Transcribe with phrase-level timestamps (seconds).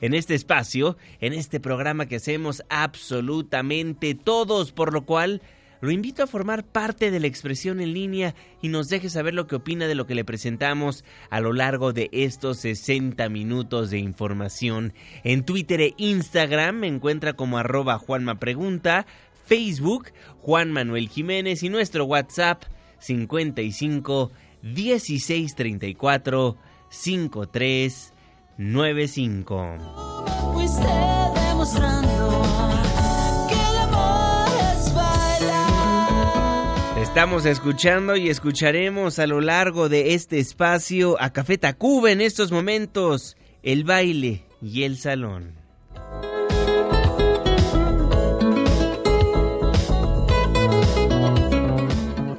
[0.00, 5.42] en este espacio, en este programa que hacemos absolutamente todos, por lo cual
[5.80, 9.46] lo invito a formar parte de la expresión en línea y nos deje saber lo
[9.46, 13.98] que opina de lo que le presentamos a lo largo de estos 60 minutos de
[13.98, 14.94] información.
[15.22, 19.06] En Twitter e Instagram me encuentra como arroba Juanma Pregunta,
[19.44, 22.64] Facebook Juan Manuel Jiménez y nuestro WhatsApp
[22.98, 26.56] 55 16 34
[26.88, 28.15] 53
[28.58, 29.76] 95.
[30.24, 30.82] Me fuiste
[31.48, 32.42] demostrando
[33.48, 36.78] que el amor es bailar.
[37.02, 42.50] Estamos escuchando y escucharemos a lo largo de este espacio a Café Tacuba en estos
[42.50, 45.65] momentos, el baile y el salón.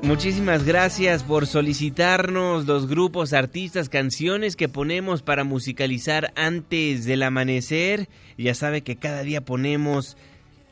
[0.08, 8.08] Muchísimas gracias por solicitarnos los grupos, artistas, canciones que ponemos para musicalizar antes del amanecer.
[8.38, 10.16] Ya sabe que cada día ponemos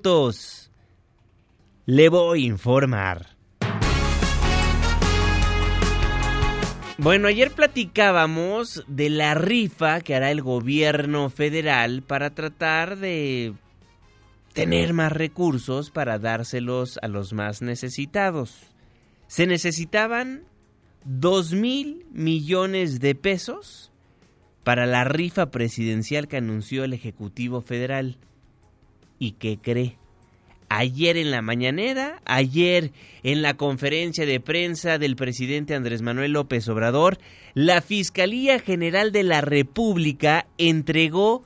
[1.85, 3.27] Le voy a informar.
[6.97, 13.53] Bueno, ayer platicábamos de la rifa que hará el gobierno federal para tratar de
[14.53, 18.55] tener más recursos para dárselos a los más necesitados.
[19.27, 20.43] Se necesitaban
[21.05, 23.91] 2 mil millones de pesos
[24.63, 28.17] para la rifa presidencial que anunció el Ejecutivo Federal.
[29.21, 29.97] ¿Y qué cree?
[30.67, 36.67] ayer en la mañanera, ayer en la conferencia de prensa del presidente Andrés Manuel López
[36.69, 37.17] Obrador,
[37.53, 41.43] la Fiscalía General de la República entregó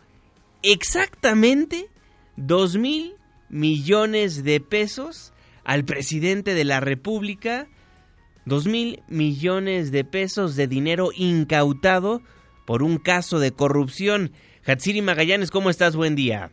[0.62, 1.90] exactamente
[2.38, 3.16] dos mil
[3.50, 5.34] millones de pesos
[5.64, 7.68] al presidente de la República,
[8.46, 12.22] dos mil millones de pesos de dinero incautado
[12.68, 14.34] por un caso de corrupción.
[14.64, 15.96] Hatsiri Magallanes, ¿cómo estás?
[15.96, 16.52] Buen día.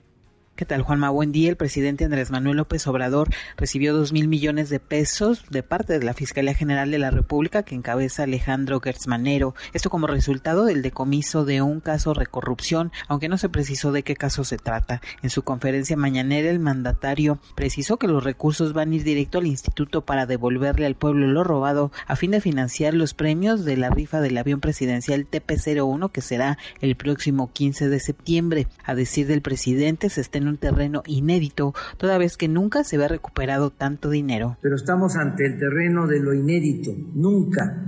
[0.55, 1.09] ¿Qué tal, Juanma?
[1.09, 1.49] Buen día.
[1.49, 6.05] El presidente Andrés Manuel López Obrador recibió dos mil millones de pesos de parte de
[6.05, 9.55] la Fiscalía General de la República que encabeza Alejandro Gertzmanero.
[9.73, 14.03] Esto como resultado del decomiso de un caso de corrupción, aunque no se precisó de
[14.03, 15.01] qué caso se trata.
[15.23, 19.47] En su conferencia mañanera, el mandatario precisó que los recursos van a ir directo al
[19.47, 23.89] instituto para devolverle al pueblo lo robado a fin de financiar los premios de la
[23.89, 28.69] rifa del avión presidencial TP-01 que será el próximo 15 de septiembre.
[28.85, 32.97] A decir del presidente, se está en un terreno inédito, toda vez que nunca se
[32.97, 34.59] había recuperado tanto dinero.
[34.61, 37.83] Pero estamos ante el terreno de lo inédito, nunca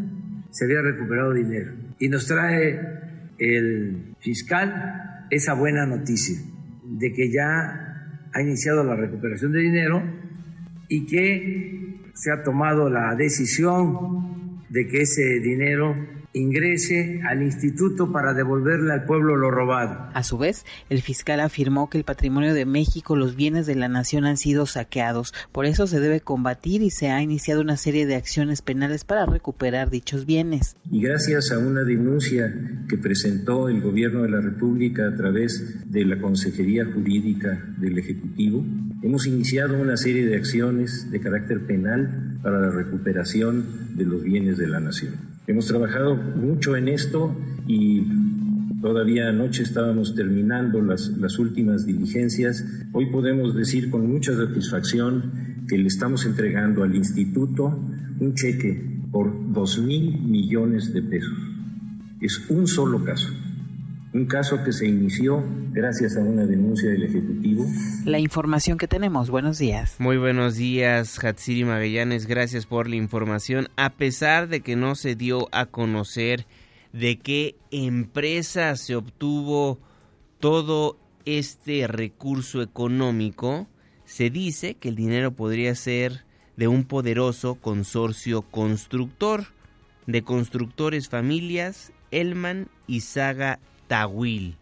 [0.51, 1.73] se había recuperado dinero.
[1.99, 2.81] Y nos trae
[3.39, 6.39] el fiscal esa buena noticia
[6.85, 10.03] de que ya ha iniciado la recuperación de dinero
[10.89, 15.97] y que se ha tomado la decisión de que ese dinero
[16.35, 20.11] ingrese al instituto para devolverle al pueblo lo robado.
[20.13, 23.89] A su vez, el fiscal afirmó que el patrimonio de México, los bienes de la
[23.89, 28.05] nación han sido saqueados, por eso se debe combatir y se ha iniciado una serie
[28.07, 30.77] de acciones penales para recuperar dichos bienes.
[30.91, 32.53] Y gracias a una denuncia
[32.89, 38.65] que presentó el gobierno de la República a través de la Consejería Jurídica del Ejecutivo,
[39.03, 44.59] hemos iniciado una serie de acciones de carácter penal para la recuperación de los bienes
[44.59, 45.35] de la nación.
[45.47, 47.37] Hemos trabajado mucho en esto
[47.67, 48.03] y
[48.81, 52.65] todavía anoche estábamos terminando las, las últimas diligencias.
[52.93, 57.79] Hoy podemos decir con mucha satisfacción que le estamos entregando al instituto
[58.21, 61.39] un cheque por dos mil millones de pesos.
[62.23, 63.29] Es un solo caso
[64.15, 67.67] un caso que se inició gracias a una denuncia del Ejecutivo.
[68.05, 69.97] La información que tenemos, buenos días.
[69.99, 73.69] Muy buenos días, Hatsiri Magallanes, gracias por la información.
[73.77, 76.47] A pesar de que no se dio a conocer
[76.93, 79.81] de qué empresa se obtuvo
[80.39, 83.67] todo este recurso económico,
[84.05, 86.25] se dice que el dinero podría ser
[86.57, 89.47] de un poderoso consorcio constructor,
[90.07, 94.57] de constructores familias, Elman y Saga Tawil.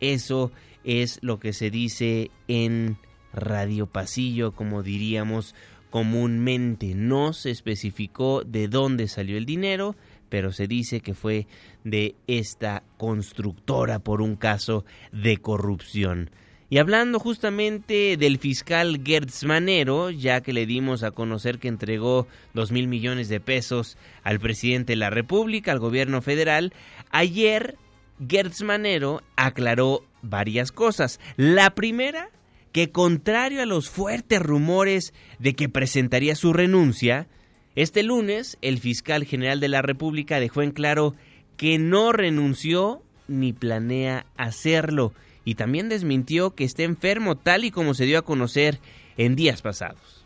[0.00, 0.52] Eso
[0.84, 2.98] es lo que se dice en
[3.32, 5.54] Radio Pasillo, como diríamos
[5.90, 6.94] comúnmente.
[6.94, 9.96] No se especificó de dónde salió el dinero,
[10.28, 11.46] pero se dice que fue
[11.84, 16.30] de esta constructora por un caso de corrupción.
[16.70, 22.26] Y hablando justamente del fiscal Gertz Manero, ya que le dimos a conocer que entregó
[22.54, 26.72] dos mil millones de pesos al presidente de la República, al gobierno federal,
[27.10, 27.76] ayer
[28.26, 31.20] Gertz Manero aclaró varias cosas.
[31.36, 32.30] La primera,
[32.72, 37.28] que contrario a los fuertes rumores de que presentaría su renuncia,
[37.76, 41.14] este lunes el fiscal general de la República dejó en claro
[41.56, 45.12] que no renunció ni planea hacerlo
[45.44, 48.80] y también desmintió que esté enfermo tal y como se dio a conocer
[49.16, 50.24] en días pasados.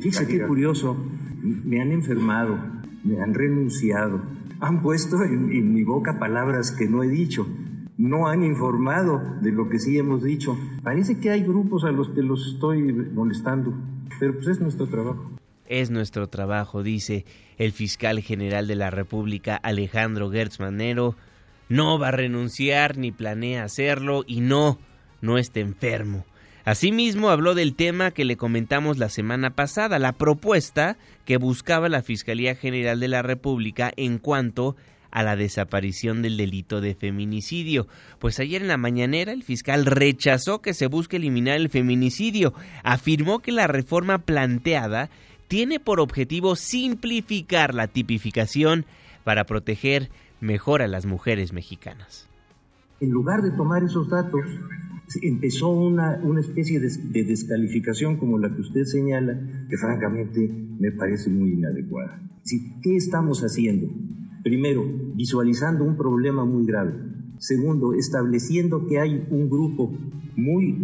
[0.00, 0.96] Fíjese qué curioso,
[1.42, 2.58] me han enfermado,
[3.04, 4.22] me han renunciado,
[4.64, 7.46] han puesto en, mi boca palabras que no he dicho.
[7.96, 10.56] No han informado de lo que sí hemos dicho.
[10.82, 13.74] Parece que hay grupos a los que los estoy molestando,
[14.18, 15.30] pero pues es nuestro trabajo.
[15.66, 17.24] Es nuestro trabajo, dice
[17.56, 21.14] el fiscal general de la República, Alejandro Gertz Manero.
[21.68, 24.78] No va a renunciar ni planea hacerlo y no,
[25.20, 26.24] no está enfermo.
[26.64, 32.02] Asimismo, habló del tema que le comentamos la semana pasada, la propuesta que buscaba la
[32.02, 34.74] Fiscalía General de la República en cuanto
[35.10, 37.86] a la desaparición del delito de feminicidio.
[38.18, 42.54] Pues ayer en la mañanera el fiscal rechazó que se busque eliminar el feminicidio.
[42.82, 45.10] Afirmó que la reforma planteada
[45.48, 48.86] tiene por objetivo simplificar la tipificación
[49.22, 50.08] para proteger
[50.40, 52.28] mejor a las mujeres mexicanas.
[53.00, 54.44] En lugar de tomar esos datos
[55.22, 60.48] empezó una, una especie de, descalificación como la que usted señala, que francamente
[60.78, 62.20] me parece muy inadecuada.
[62.82, 63.88] ¿Qué estamos haciendo?
[64.42, 64.84] Primero,
[65.14, 66.92] visualizando un problema muy grave.
[67.38, 69.92] Segundo, estableciendo que hay un grupo
[70.36, 70.76] muy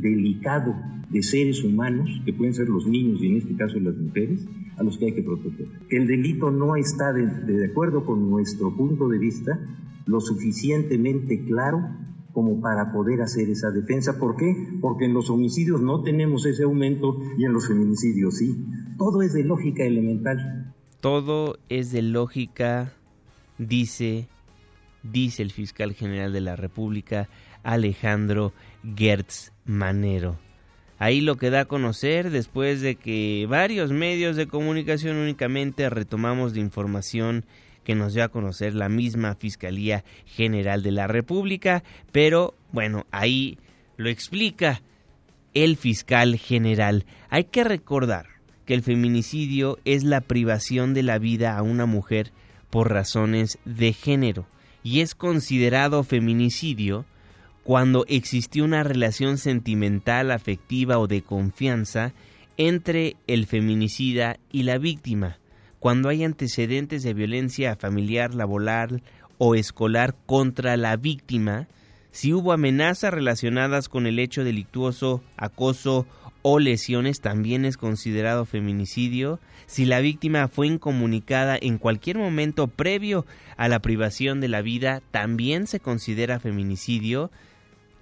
[0.00, 0.74] delicado
[1.10, 4.46] de seres humanos, que pueden ser los niños y en este caso las mujeres,
[4.76, 5.66] a los que hay que proteger.
[5.90, 9.58] El delito no está, de, de acuerdo con nuestro punto de vista,
[10.06, 11.80] lo suficientemente claro
[12.32, 14.18] como para poder hacer esa defensa.
[14.18, 14.54] ¿Por qué?
[14.80, 18.64] Porque en los homicidios no tenemos ese aumento y en los feminicidios sí.
[18.96, 20.74] Todo es de lógica elemental.
[21.00, 22.92] Todo es de lógica,
[23.58, 24.28] dice,
[25.02, 27.28] dice el fiscal general de la República,
[27.62, 28.52] Alejandro
[28.96, 30.47] Gertz Manero.
[30.98, 36.54] Ahí lo que da a conocer después de que varios medios de comunicación únicamente retomamos
[36.54, 37.44] de información
[37.84, 43.58] que nos dio a conocer la misma Fiscalía General de la República, pero bueno, ahí
[43.96, 44.82] lo explica
[45.54, 47.06] el fiscal general.
[47.30, 48.26] Hay que recordar
[48.66, 52.32] que el feminicidio es la privación de la vida a una mujer
[52.70, 54.46] por razones de género
[54.82, 57.06] y es considerado feminicidio
[57.68, 62.14] cuando existió una relación sentimental, afectiva o de confianza
[62.56, 65.36] entre el feminicida y la víctima,
[65.78, 69.02] cuando hay antecedentes de violencia familiar, laboral
[69.36, 71.68] o escolar contra la víctima,
[72.10, 76.06] si hubo amenazas relacionadas con el hecho delictuoso, acoso
[76.40, 83.26] o lesiones también es considerado feminicidio, si la víctima fue incomunicada en cualquier momento previo
[83.58, 87.30] a la privación de la vida también se considera feminicidio,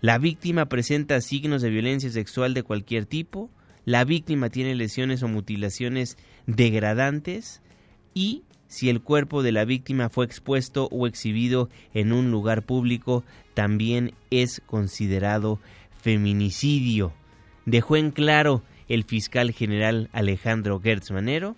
[0.00, 3.50] la víctima presenta signos de violencia sexual de cualquier tipo,
[3.84, 7.62] la víctima tiene lesiones o mutilaciones degradantes
[8.14, 13.24] y si el cuerpo de la víctima fue expuesto o exhibido en un lugar público,
[13.54, 15.60] también es considerado
[16.02, 17.12] feminicidio.
[17.64, 21.56] Dejó en claro el fiscal general Alejandro Gertz Manero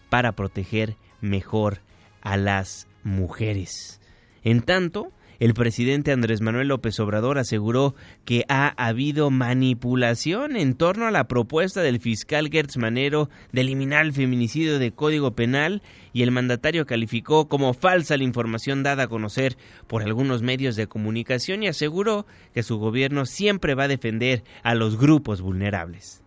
[0.10, 1.80] para proteger mejor
[2.20, 4.01] a las mujeres.
[4.44, 7.96] En tanto, el presidente Andrés Manuel López Obrador aseguró
[8.26, 14.06] que ha habido manipulación en torno a la propuesta del fiscal Gertz Manero de eliminar
[14.06, 15.82] el feminicidio de Código Penal
[16.14, 19.58] y el mandatario calificó como falsa la información dada a conocer
[19.88, 24.76] por algunos medios de comunicación y aseguró que su gobierno siempre va a defender a
[24.76, 26.22] los grupos vulnerables.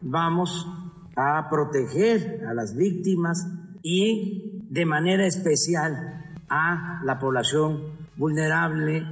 [0.00, 0.66] Vamos
[1.14, 3.38] a proteger a las víctimas
[3.84, 9.06] y de manera especial a la población vulnerable,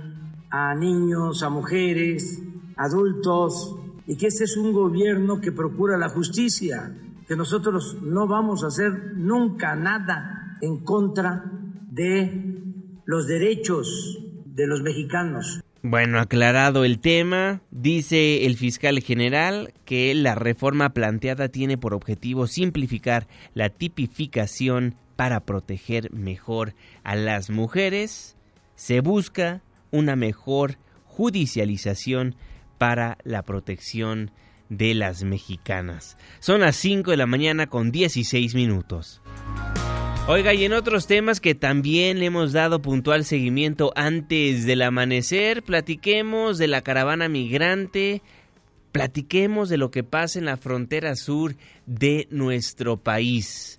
[0.50, 2.42] a niños, a mujeres,
[2.76, 6.92] adultos, y que este es un gobierno que procura la justicia,
[7.26, 11.44] que nosotros no vamos a hacer nunca nada en contra
[11.90, 12.62] de
[13.04, 15.60] los derechos de los mexicanos.
[15.82, 22.46] Bueno, aclarado el tema, dice el fiscal general que la reforma planteada tiene por objetivo
[22.48, 28.35] simplificar la tipificación para proteger mejor a las mujeres
[28.76, 32.36] se busca una mejor judicialización
[32.78, 34.30] para la protección
[34.68, 36.16] de las mexicanas.
[36.40, 39.22] Son las 5 de la mañana con 16 minutos.
[40.28, 45.62] Oiga, y en otros temas que también le hemos dado puntual seguimiento antes del amanecer,
[45.62, 48.22] platiquemos de la caravana migrante,
[48.90, 51.54] platiquemos de lo que pasa en la frontera sur
[51.86, 53.75] de nuestro país.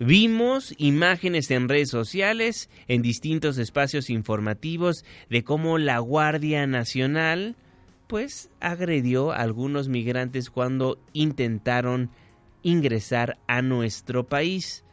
[0.00, 7.56] Vimos imágenes en redes sociales, en distintos espacios informativos, de cómo la Guardia Nacional,
[8.06, 12.10] pues, agredió a algunos migrantes cuando intentaron
[12.62, 14.84] ingresar a nuestro país.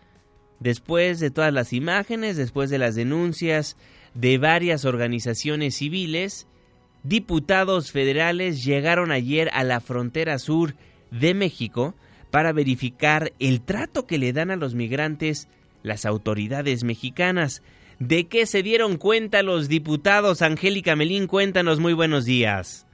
[0.59, 3.77] Después de todas las imágenes, después de las denuncias
[4.15, 6.47] de varias organizaciones civiles,
[7.03, 10.73] diputados federales llegaron ayer a la frontera sur
[11.11, 11.93] de México
[12.35, 15.47] para verificar el trato que le dan a los migrantes
[15.83, 17.63] las autoridades mexicanas.
[17.97, 20.41] ¿De qué se dieron cuenta los diputados?
[20.41, 22.84] Angélica Melín, cuéntanos muy buenos días.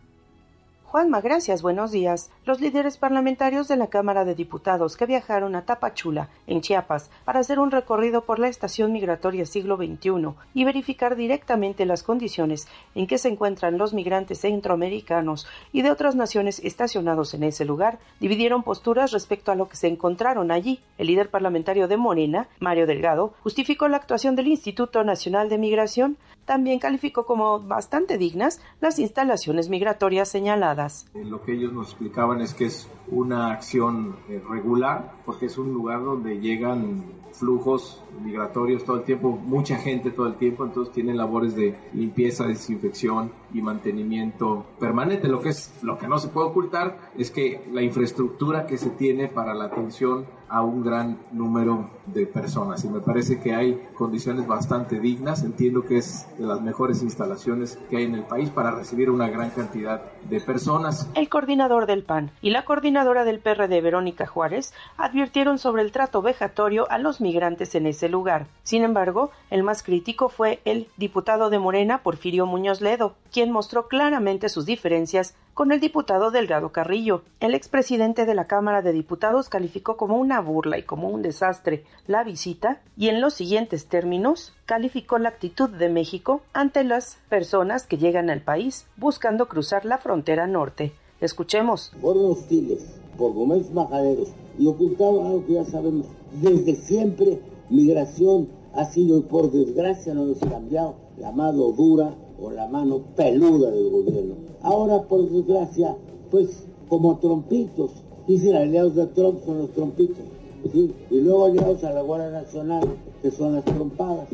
[0.92, 2.32] Juanma, gracias, buenos días.
[2.44, 7.40] los líderes parlamentarios de la Cámara de Diputados que viajaron a Tapachula, en Chiapas, para
[7.40, 13.08] hacer un recorrido por la estación migratoria siglo XXI y verificar directamente las condiciones en
[13.08, 18.64] que se encuentran los migrantes centroamericanos y de otras naciones estacionados en ese lugar, dividieron
[18.64, 20.82] posturas respecto a lo que se encontraron allí.
[20.98, 26.18] El líder parlamentario de Morena, Mario Delgado, justificó la actuación del Instituto Nacional de Migración,
[26.46, 30.81] también calificó como bastante dignas las instalaciones migratorias señaladas.
[31.14, 35.74] Lo que ellos nos explicaban es que es una acción eh, regular porque es un
[35.74, 41.18] lugar donde llegan flujos migratorios todo el tiempo, mucha gente todo el tiempo, entonces tienen
[41.18, 45.28] labores de limpieza, desinfección y mantenimiento permanente.
[45.28, 48.90] Lo que es lo que no se puede ocultar es que la infraestructura que se
[48.90, 53.82] tiene para la atención a un gran número de personas y me parece que hay
[53.96, 55.44] condiciones bastante dignas.
[55.44, 59.30] Entiendo que es de las mejores instalaciones que hay en el país para recibir una
[59.30, 61.10] gran cantidad de personas.
[61.16, 66.22] El coordinador del PAN y la coordinadora del PRD, Verónica Juárez, advirtieron sobre el trato
[66.22, 68.48] vejatorio a los migrantes en ese lugar.
[68.64, 73.88] Sin embargo, el más crítico fue el diputado de Morena, Porfirio Muñoz Ledo, quien mostró
[73.88, 77.24] claramente sus diferencias con el diputado Delgado Carrillo.
[77.40, 81.86] El expresidente de la Cámara de Diputados calificó como una burla y como un desastre
[82.06, 87.88] la visita y en los siguientes términos calificó la actitud de México ante las personas
[87.88, 90.94] que llegan al país buscando cruzar la frontera norte.
[91.22, 91.92] Escuchemos.
[92.02, 94.30] Fueron hostiles por momentos majaderos
[94.60, 96.06] y ocultaron algo que ya sabemos.
[96.42, 102.52] Desde siempre migración ha sido, por desgracia, no nos ha cambiado la mano dura o
[102.52, 104.36] la mano peluda del gobierno.
[104.62, 105.96] Ahora, por desgracia,
[106.30, 107.92] pues como trompitos,
[108.28, 110.26] dicen aliados de Trump son los trompitos,
[110.72, 110.94] ¿sí?
[111.10, 112.84] y luego aliados a la Guardia Nacional,
[113.22, 114.28] que son las trompadas,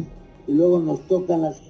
[0.48, 1.62] y luego nos tocan las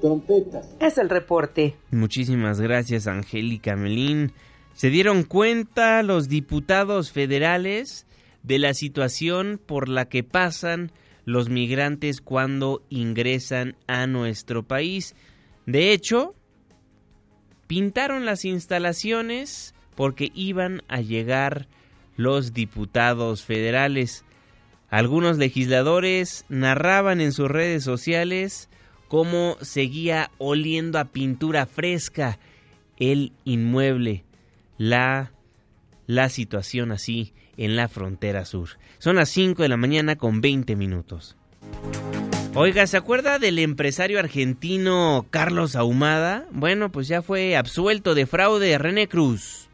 [0.00, 0.68] trompetas.
[0.80, 1.76] Es el reporte.
[1.90, 4.32] Muchísimas gracias, Angélica Melín.
[4.74, 8.06] ¿Se dieron cuenta los diputados federales
[8.42, 10.92] de la situación por la que pasan
[11.24, 15.14] los migrantes cuando ingresan a nuestro país?
[15.66, 16.34] De hecho,
[17.66, 21.68] pintaron las instalaciones porque iban a llegar
[22.16, 24.24] los diputados federales.
[24.90, 28.68] Algunos legisladores narraban en sus redes sociales
[29.08, 32.38] cómo seguía oliendo a pintura fresca
[32.98, 34.24] el inmueble,
[34.78, 35.32] la,
[36.06, 38.70] la situación así en la frontera sur.
[38.98, 41.36] Son las 5 de la mañana con 20 minutos.
[42.54, 46.44] Oiga, ¿se acuerda del empresario argentino Carlos Ahumada?
[46.50, 49.70] Bueno, pues ya fue absuelto de fraude René Cruz.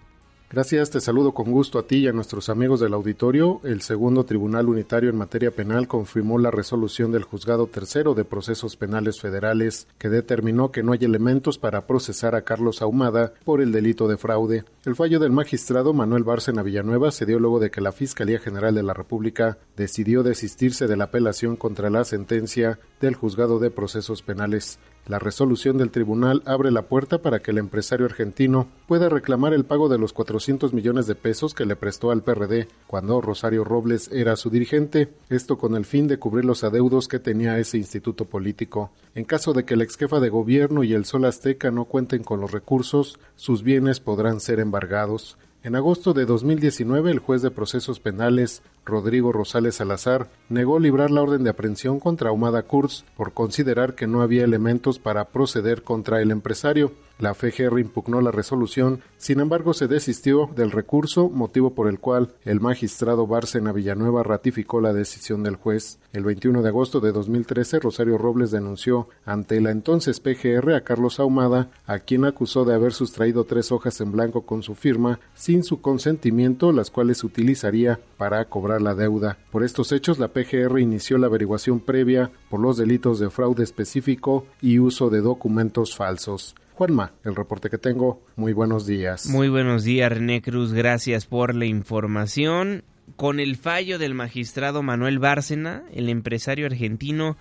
[0.50, 3.60] Gracias, te saludo con gusto a ti y a nuestros amigos del auditorio.
[3.64, 8.74] El segundo Tribunal Unitario en materia penal confirmó la resolución del Juzgado Tercero de Procesos
[8.74, 13.72] Penales Federales que determinó que no hay elementos para procesar a Carlos Ahumada por el
[13.72, 14.64] delito de fraude.
[14.86, 18.74] El fallo del magistrado Manuel Bárcena Villanueva se dio luego de que la Fiscalía General
[18.74, 24.22] de la República decidió desistirse de la apelación contra la sentencia del Juzgado de Procesos
[24.22, 24.78] Penales.
[25.06, 29.64] La resolución del tribunal abre la puerta para que el empresario argentino pueda reclamar el
[29.64, 30.37] pago de los 400
[30.72, 35.58] millones de pesos que le prestó al PRD cuando Rosario Robles era su dirigente, esto
[35.58, 38.90] con el fin de cubrir los adeudos que tenía ese instituto político.
[39.14, 42.22] En caso de que el ex jefa de gobierno y el Sol Azteca no cuenten
[42.22, 45.36] con los recursos, sus bienes podrán ser embargados.
[45.64, 51.22] En agosto de 2019, el juez de procesos penales, Rodrigo Rosales Salazar, negó librar la
[51.22, 56.20] orden de aprehensión contra Humada Kurz por considerar que no había elementos para proceder contra
[56.20, 56.92] el empresario.
[57.18, 62.34] La FGR impugnó la resolución, sin embargo se desistió del recurso, motivo por el cual
[62.44, 65.98] el magistrado Bárcena Villanueva ratificó la decisión del juez.
[66.12, 71.18] El 21 de agosto de 2013, Rosario Robles denunció ante la entonces PGR a Carlos
[71.18, 75.64] Ahumada, a quien acusó de haber sustraído tres hojas en blanco con su firma sin
[75.64, 79.38] su consentimiento, las cuales utilizaría para cobrar la deuda.
[79.50, 84.46] Por estos hechos, la PGR inició la averiguación previa por los delitos de fraude específico
[84.60, 86.54] y uso de documentos falsos.
[86.74, 88.22] Juanma, el reporte que tengo.
[88.36, 89.26] Muy buenos días.
[89.26, 90.72] Muy buenos días, René Cruz.
[90.72, 92.84] Gracias por la información.
[93.16, 97.36] Con el fallo del magistrado Manuel Bárcena, el empresario argentino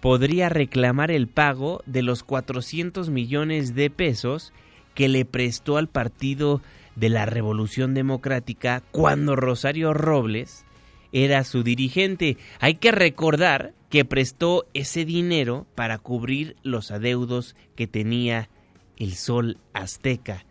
[0.00, 4.52] podría reclamar el pago de los 400 millones de pesos
[4.94, 6.60] que le prestó al Partido
[6.94, 10.66] de la Revolución Democrática cuando Rosario Robles
[11.14, 12.36] era su dirigente.
[12.58, 18.50] Hay que recordar que prestó ese dinero para cubrir los adeudos que tenía
[18.96, 20.44] el sol azteca.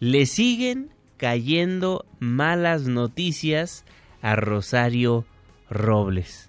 [0.00, 3.84] Le siguen cayendo malas noticias
[4.20, 5.24] a Rosario
[5.70, 6.45] Robles.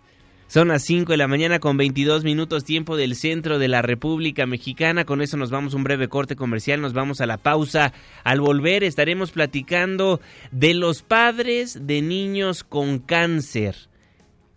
[0.50, 4.46] Son las 5 de la mañana con 22 minutos tiempo del centro de la República
[4.46, 5.04] Mexicana.
[5.04, 7.92] Con eso nos vamos a un breve corte comercial, nos vamos a la pausa.
[8.24, 13.76] Al volver estaremos platicando de los padres de niños con cáncer,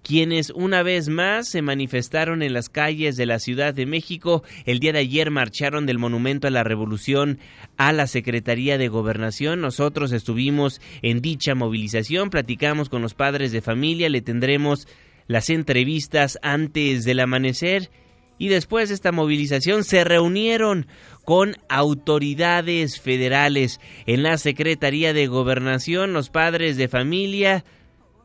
[0.04, 4.44] quienes una vez más se manifestaron en las calles de la Ciudad de México.
[4.66, 7.40] El día de ayer marcharon del Monumento a la Revolución
[7.76, 9.60] a la Secretaría de Gobernación.
[9.60, 14.86] Nosotros estuvimos en dicha movilización, platicamos con los padres de familia, le tendremos
[15.30, 17.88] las entrevistas antes del amanecer
[18.36, 20.88] y después de esta movilización se reunieron
[21.24, 23.78] con autoridades federales.
[24.06, 27.64] En la Secretaría de Gobernación, los padres de familia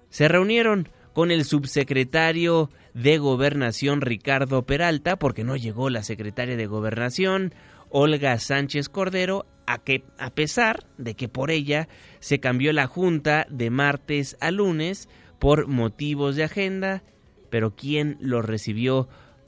[0.10, 6.66] se reunieron con el subsecretario de Gobernación Ricardo Peralta porque no llegó la secretaria de
[6.66, 7.54] Gobernación
[7.92, 11.88] Olga Sánchez Cordero a que a pesar de que por ella
[12.20, 15.08] se cambió la junta de martes a lunes
[15.46, 17.04] por motivos de agenda,
[17.52, 19.08] pero quien lo recibió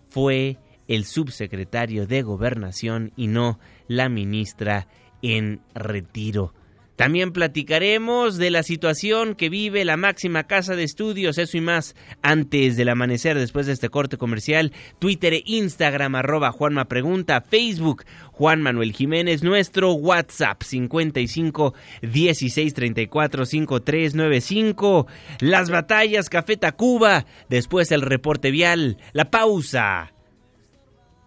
[0.09, 3.57] fue el subsecretario de Gobernación y no
[3.87, 4.87] la ministra
[5.23, 6.53] en retiro.
[6.97, 11.95] También platicaremos de la situación que vive la máxima casa de estudios, eso y más,
[12.23, 14.73] antes del amanecer, después de este corte comercial.
[14.97, 23.45] Twitter e Instagram, arroba Juanma Pregunta, Facebook, Juan Manuel Jiménez, nuestro WhatsApp, 55 16 34
[23.45, 25.05] 5395.
[25.39, 30.13] Las batallas, Café Tacuba, después el reporte vial, la pausa.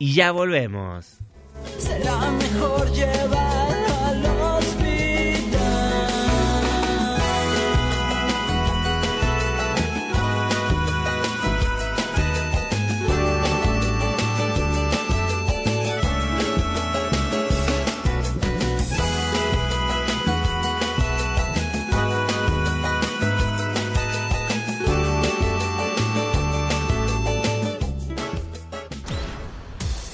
[0.00, 1.20] Y ya volvemos.
[1.78, 3.69] Será mejor llevar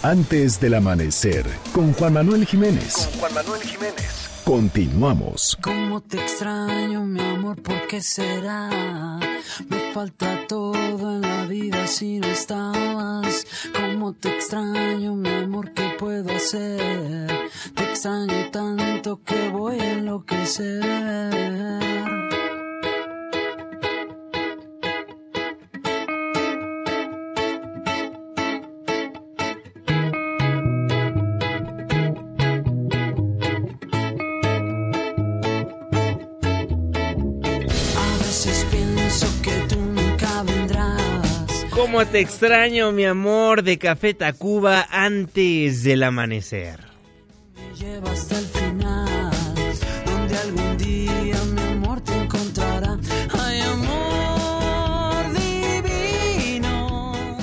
[0.07, 3.11] Antes del amanecer, con Juan Manuel Jiménez.
[3.19, 4.31] Juan Manuel Jiménez.
[4.45, 5.59] Continuamos.
[5.61, 9.19] Cómo te extraño, mi amor, ¿por qué será?
[9.69, 13.49] Me falta todo en la vida si no estabas.
[13.75, 17.51] Cómo te extraño, mi amor, ¿qué puedo hacer?
[17.75, 20.85] Te extraño tanto que voy a enloquecer.
[41.87, 46.81] ¿Cómo te extraño, mi amor, de Café Tacuba antes del amanecer?
[47.55, 47.71] Me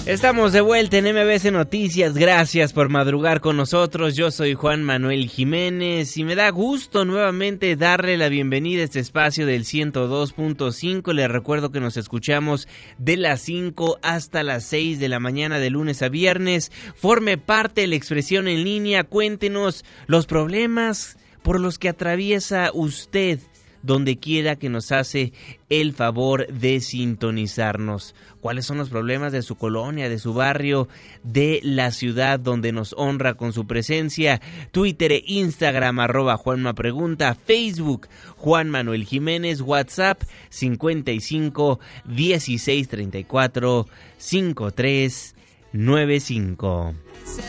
[0.05, 2.15] Estamos de vuelta en MBC Noticias.
[2.15, 4.17] Gracias por madrugar con nosotros.
[4.17, 8.99] Yo soy Juan Manuel Jiménez y me da gusto nuevamente darle la bienvenida a este
[8.99, 11.13] espacio del 102.5.
[11.13, 15.69] Les recuerdo que nos escuchamos de las 5 hasta las 6 de la mañana de
[15.69, 16.73] lunes a viernes.
[16.95, 19.05] Forme parte de la expresión en línea.
[19.05, 23.39] Cuéntenos los problemas por los que atraviesa usted
[23.83, 25.33] donde quiera que nos hace
[25.69, 28.15] el favor de sintonizarnos.
[28.41, 30.87] ¿Cuáles son los problemas de su colonia, de su barrio,
[31.23, 34.41] de la ciudad donde nos honra con su presencia?
[34.71, 45.35] Twitter e Instagram arroba Juanma Pregunta, Facebook Juan Manuel Jiménez, WhatsApp 55 16 34 53
[45.73, 46.95] 95.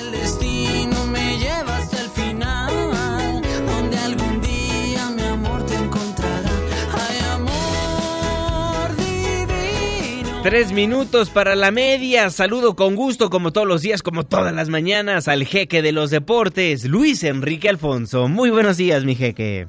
[0.01, 0.94] El destino
[10.45, 12.29] Tres minutos para la media.
[12.29, 16.11] Saludo con gusto, como todos los días, como todas las mañanas, al jeque de los
[16.11, 18.29] deportes, Luis Enrique Alfonso.
[18.29, 19.69] Muy buenos días, mi jeque.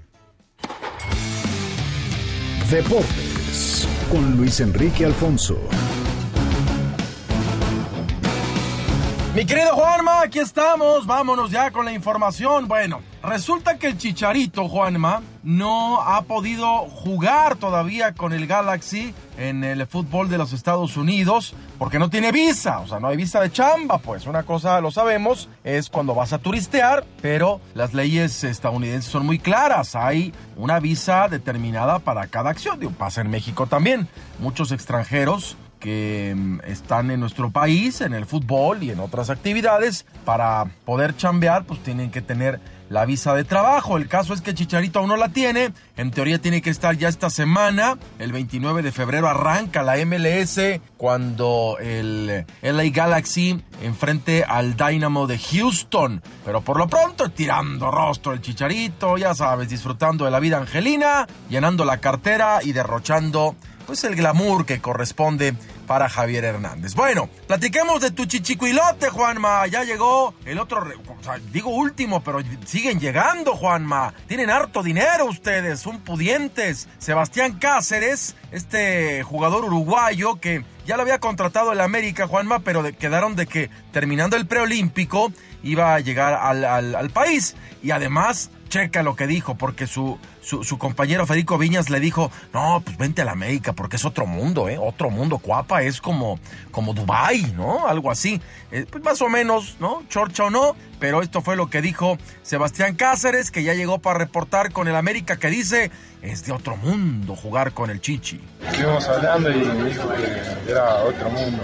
[2.70, 5.58] Deportes con Luis Enrique Alfonso.
[9.34, 11.08] Mi querido Juanma, aquí estamos.
[11.08, 12.68] Vámonos ya con la información.
[12.68, 19.64] Bueno, resulta que el Chicharito, Juanma, no ha podido jugar todavía con el Galaxy en
[19.64, 22.80] el fútbol de los Estados Unidos porque no tiene visa.
[22.80, 23.98] O sea, no hay visa de chamba.
[24.00, 29.26] Pues una cosa lo sabemos es cuando vas a turistear, pero las leyes estadounidenses son
[29.26, 29.96] muy claras.
[29.96, 32.80] Hay una visa determinada para cada acción.
[32.98, 34.08] Pasa en México también.
[34.40, 40.06] Muchos extranjeros que mm, están en nuestro país, en el fútbol y en otras actividades,
[40.26, 43.98] para poder chambear, pues tienen que tener la visa de trabajo.
[43.98, 45.74] El caso es que Chicharito aún no la tiene.
[45.98, 47.98] En teoría tiene que estar ya esta semana.
[48.20, 50.60] El 29 de febrero arranca la MLS
[50.98, 56.22] cuando el LA Galaxy enfrente al Dynamo de Houston.
[56.44, 61.28] Pero por lo pronto tirando rostro el Chicharito, ya sabes, disfrutando de la vida angelina,
[61.50, 65.54] llenando la cartera y derrochando pues el glamour que corresponde
[65.86, 66.94] para Javier Hernández.
[66.96, 69.68] Bueno, platiquemos de tu chichicuilote, Juanma.
[69.68, 70.86] Ya llegó el otro,
[71.52, 74.14] digo último, pero siguen llegando, Juanma.
[74.28, 76.88] Tienen harto dinero ustedes, son pudientes.
[76.98, 83.36] Sebastián Cáceres, este jugador uruguayo que ya lo había contratado el América, Juanma, pero quedaron
[83.36, 85.32] de que terminando el preolímpico
[85.64, 87.56] iba a llegar al, al país.
[87.82, 92.82] Y además checa lo que dijo, porque su, su, compañero Federico Viñas le dijo, no,
[92.86, 94.78] pues vente a la América, porque es otro mundo, ¿eh?
[94.80, 96.40] Otro mundo, Cuapa es como,
[96.72, 97.88] como Dubai, ¿no?
[97.88, 98.40] Algo así.
[98.72, 100.04] Eh, pues más o menos, ¿no?
[100.08, 104.20] Chorcha o no, pero esto fue lo que dijo Sebastián Cáceres, que ya llegó para
[104.20, 105.90] reportar con el América, que dice,
[106.22, 108.40] es de otro mundo jugar con el Chichi.
[108.68, 111.64] Estuvimos hablando y dijo que era otro mundo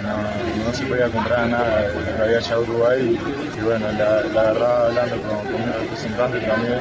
[0.00, 3.18] no, se podía comprar nada que había allá Uruguay
[3.56, 6.80] y, bueno, la, verdad hablando con, con mi representante también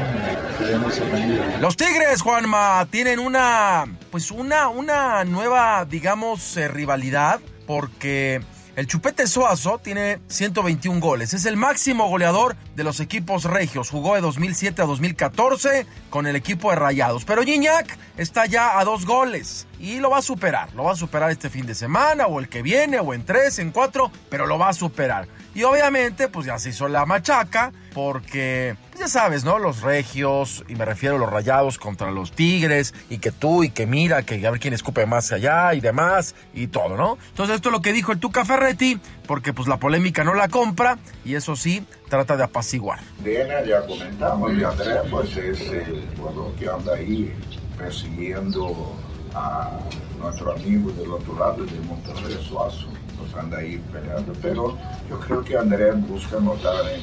[0.58, 1.41] quedé muy sorprendido.
[1.60, 8.42] Los Tigres, Juanma, tienen una, pues una, una nueva, digamos, eh, rivalidad porque
[8.76, 11.34] el Chupete Suazo tiene 121 goles.
[11.34, 13.90] Es el máximo goleador de los equipos regios.
[13.90, 17.26] Jugó de 2007 a 2014 con el equipo de Rayados.
[17.26, 20.74] Pero Gignac está ya a dos goles y lo va a superar.
[20.76, 23.60] Lo va a superar este fin de semana o el que viene o en tres,
[23.60, 25.28] en cuatro, pero lo va a superar.
[25.54, 29.60] Y obviamente, pues ya se hizo la machaca, porque pues ya sabes, ¿no?
[29.60, 33.70] Los regios, y me refiero a los rayados contra los tigres, y que tú, y
[33.70, 37.18] que mira, que a ver quién escupe más allá, y demás, y todo, ¿no?
[37.30, 40.48] Entonces, esto es lo que dijo el Tuca Ferretti, porque pues la polémica no la
[40.48, 43.00] compra, y eso sí, trata de apaciguar.
[43.26, 47.34] Ya comentamos, y Andrés, pues es el jugador que anda ahí
[47.78, 48.96] persiguiendo
[49.34, 49.72] a
[50.20, 52.88] nuestro amigo del otro lado de Monterrey Suazo
[53.22, 54.78] pues anda ahí peleando, pero
[55.10, 57.02] yo creo que Andrés busca notar en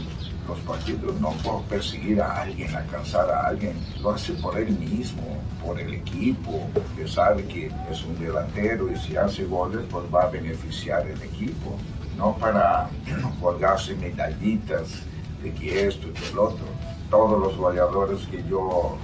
[0.48, 5.22] los partidos no por perseguir a alguien, alcanzar a alguien, lo hace por él mismo,
[5.64, 10.22] por el equipo, que sabe que es un delantero y si hace goles pues va
[10.22, 11.76] a beneficiar el equipo,
[12.16, 12.88] no para
[13.40, 15.02] colgarse medallitas
[15.42, 16.64] de que esto y que el otro.
[17.10, 18.96] Todos los goleadores que yo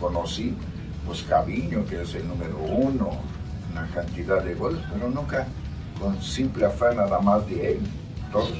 [0.00, 0.54] conocí,
[1.06, 3.10] pues Caviño, que es el número uno,
[3.70, 5.46] una cantidad de goles, pero nunca
[6.00, 7.80] con simple afán nada más de él.
[8.32, 8.52] Todos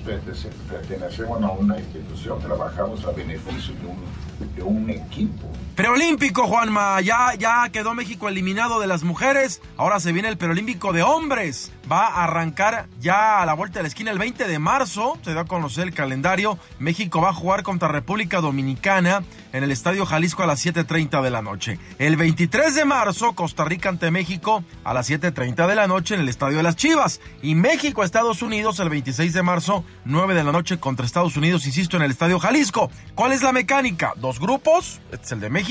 [0.68, 5.46] pertenecemos a una institución, trabajamos a beneficio de un, de un equipo.
[5.76, 7.00] Preolímpico, Juanma.
[7.00, 9.62] Ya, ya quedó México eliminado de las mujeres.
[9.78, 11.72] Ahora se viene el preolímpico de hombres.
[11.90, 15.18] Va a arrancar ya a la vuelta de la esquina el 20 de marzo.
[15.22, 16.58] Se da a conocer el calendario.
[16.78, 21.30] México va a jugar contra República Dominicana en el Estadio Jalisco a las 7.30 de
[21.30, 21.78] la noche.
[21.98, 26.20] El 23 de marzo, Costa Rica ante México a las 7.30 de la noche en
[26.20, 27.20] el Estadio de las Chivas.
[27.40, 31.66] Y México, Estados Unidos, el 26 de marzo, 9 de la noche contra Estados Unidos,
[31.66, 32.90] insisto, en el Estadio Jalisco.
[33.14, 34.12] ¿Cuál es la mecánica?
[34.16, 35.00] Dos grupos.
[35.10, 35.62] Este es el de México.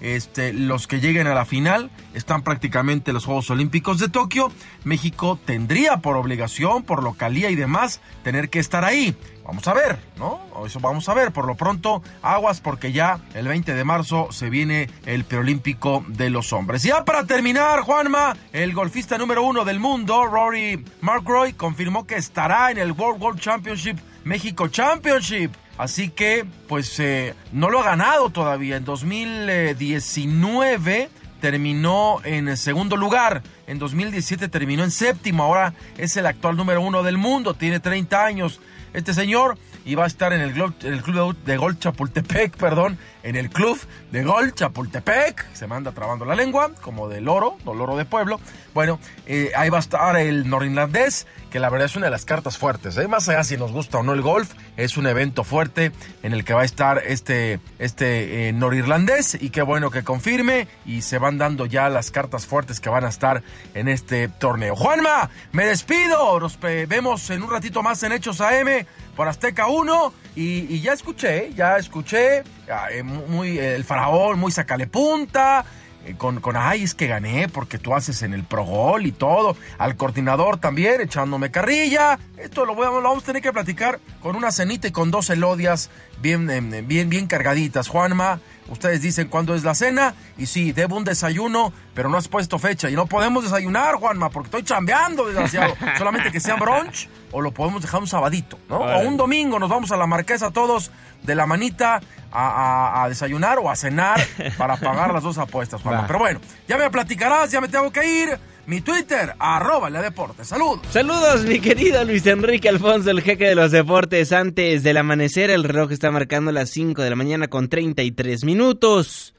[0.00, 4.50] Este, los que lleguen a la final están prácticamente los Juegos Olímpicos de Tokio.
[4.84, 9.16] México tendría por obligación, por localía y demás, tener que estar ahí.
[9.44, 10.40] Vamos a ver, ¿no?
[10.66, 11.32] Eso vamos a ver.
[11.32, 16.30] Por lo pronto, aguas porque ya el 20 de marzo se viene el preolímpico de
[16.30, 16.82] los hombres.
[16.82, 22.70] Ya para terminar, Juanma, el golfista número uno del mundo, Rory McIlroy, confirmó que estará
[22.70, 25.52] en el World World Championship México Championship.
[25.76, 28.76] Así que, pues, eh, no lo ha ganado todavía.
[28.76, 31.10] En 2019
[31.40, 33.42] terminó en segundo lugar.
[33.66, 35.42] En 2017 terminó en séptimo.
[35.42, 37.54] Ahora es el actual número uno del mundo.
[37.54, 38.60] Tiene 30 años.
[38.92, 43.50] Este señor iba a estar en el, el club de gol Chapultepec, perdón, en el
[43.50, 43.78] club
[44.12, 48.38] de gol Chapultepec, se manda trabando la lengua, como de loro, o loro de pueblo.
[48.74, 52.26] Bueno, eh, ahí va a estar el norinlandés, que la verdad es una de las
[52.26, 52.96] cartas fuertes.
[52.98, 53.08] ¿eh?
[53.08, 55.90] Más allá si nos gusta o no el golf, es un evento fuerte
[56.22, 60.68] en el que va a estar este, este eh, norirlandés y qué bueno que confirme
[60.84, 63.42] y se van dando ya las cartas fuertes que van a estar
[63.74, 64.76] en este torneo.
[64.76, 68.84] Juanma, me despido, nos vemos en un ratito más en Hechos AM
[69.16, 72.42] por Azteca 1 y, ya escuché, ya escuché,
[72.90, 75.64] eh, muy, el faraón, muy sacale punta,
[76.04, 79.12] eh, con, con, ay, es que gané porque tú haces en el Pro Gol y
[79.12, 79.56] todo.
[79.78, 82.18] Al coordinador también echándome carrilla.
[82.36, 85.30] Esto lo, voy, lo vamos a tener que platicar con una cenita y con dos
[85.30, 87.88] elodias bien, em, bien, bien cargaditas.
[87.88, 90.14] Juanma, ustedes dicen cuándo es la cena.
[90.38, 92.90] Y sí, debo un desayuno, pero no has puesto fecha.
[92.90, 95.74] Y no podemos desayunar, Juanma, porque estoy chambeando, desgraciado.
[95.98, 98.78] Solamente que sea brunch o lo podemos dejar un sabadito, ¿no?
[98.78, 100.90] O un domingo nos vamos a la marquesa todos
[101.22, 102.00] de la manita
[102.30, 104.20] a, desayunar o a cenar
[104.58, 106.06] para pagar las dos apuestas, Juanma.
[106.06, 108.38] Pero bueno, ya me platicarás, ya me tengo que ir.
[108.66, 110.42] Mi Twitter, arroba la deporte.
[110.44, 110.86] Saludos.
[110.90, 114.32] Saludos, mi querido Luis Enrique Alfonso, el jeque de los deportes.
[114.32, 119.34] Antes del amanecer, el reloj está marcando las 5 de la mañana con 33 minutos.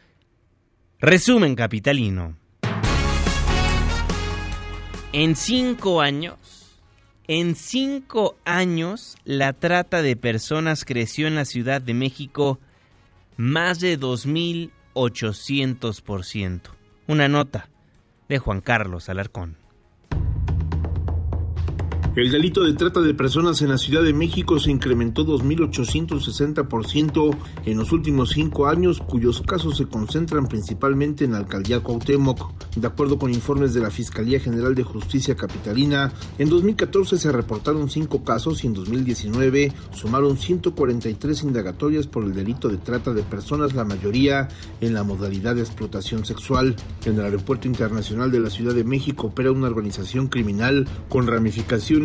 [1.00, 2.38] Resumen capitalino.
[5.12, 6.38] En cinco años,
[7.28, 12.60] en cinco años, la trata de personas creció en la Ciudad de México
[13.38, 16.62] más de 2.800%.
[17.08, 17.70] Una nota
[18.28, 19.65] de Juan Carlos Alarcón.
[22.16, 27.78] El delito de trata de personas en la Ciudad de México se incrementó 2.860% en
[27.78, 32.54] los últimos cinco años, cuyos casos se concentran principalmente en la alcaldía Cuauhtémoc.
[32.78, 37.90] De acuerdo con informes de la Fiscalía General de Justicia Capitalina, en 2014 se reportaron
[37.90, 43.74] cinco casos y en 2019 sumaron 143 indagatorias por el delito de trata de personas,
[43.74, 44.48] la mayoría
[44.80, 46.78] en la modalidad de explotación sexual.
[47.04, 52.05] En el Aeropuerto Internacional de la Ciudad de México opera una organización criminal con ramificaciones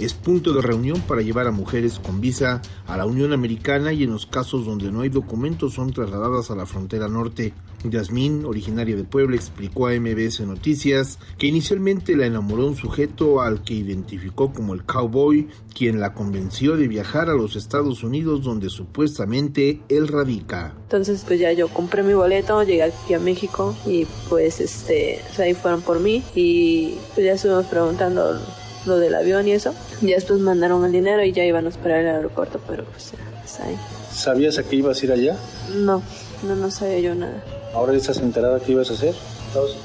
[0.00, 4.04] Es punto de reunión para llevar a mujeres con visa a la Unión Americana y
[4.04, 7.52] en los casos donde no hay documentos son trasladadas a la frontera norte.
[7.84, 13.62] Yasmín, originaria de Puebla, explicó a MBS Noticias que inicialmente la enamoró un sujeto al
[13.62, 18.70] que identificó como el cowboy, quien la convenció de viajar a los Estados Unidos donde
[18.70, 20.74] supuestamente él radica.
[20.84, 25.52] Entonces pues ya yo compré mi boleto, llegué aquí a México y pues este, ahí
[25.52, 28.40] fueron por mí y pues ya estuvimos preguntando
[28.86, 29.74] lo del avión y eso.
[30.00, 33.60] Y después mandaron el dinero y ya iban a esperar el aeropuerto, pero pues, pues
[33.60, 33.76] ahí.
[34.12, 35.36] ¿Sabías a qué ibas a ir allá?
[35.74, 36.02] No,
[36.42, 37.42] no, no sabía yo nada.
[37.74, 39.14] ¿Ahora estás enterada qué ibas a hacer?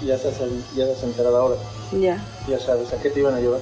[0.06, 0.34] ya estás,
[0.76, 1.56] ya estás enterada ahora.
[2.00, 2.24] Ya.
[2.48, 3.60] Ya sabes, ¿a qué te iban a llevar?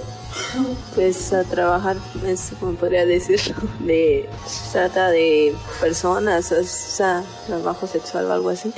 [0.96, 4.28] Pues a trabajar, es como podría decirlo, de
[4.72, 8.74] trata de personas, o sea, trabajo sexual o algo así.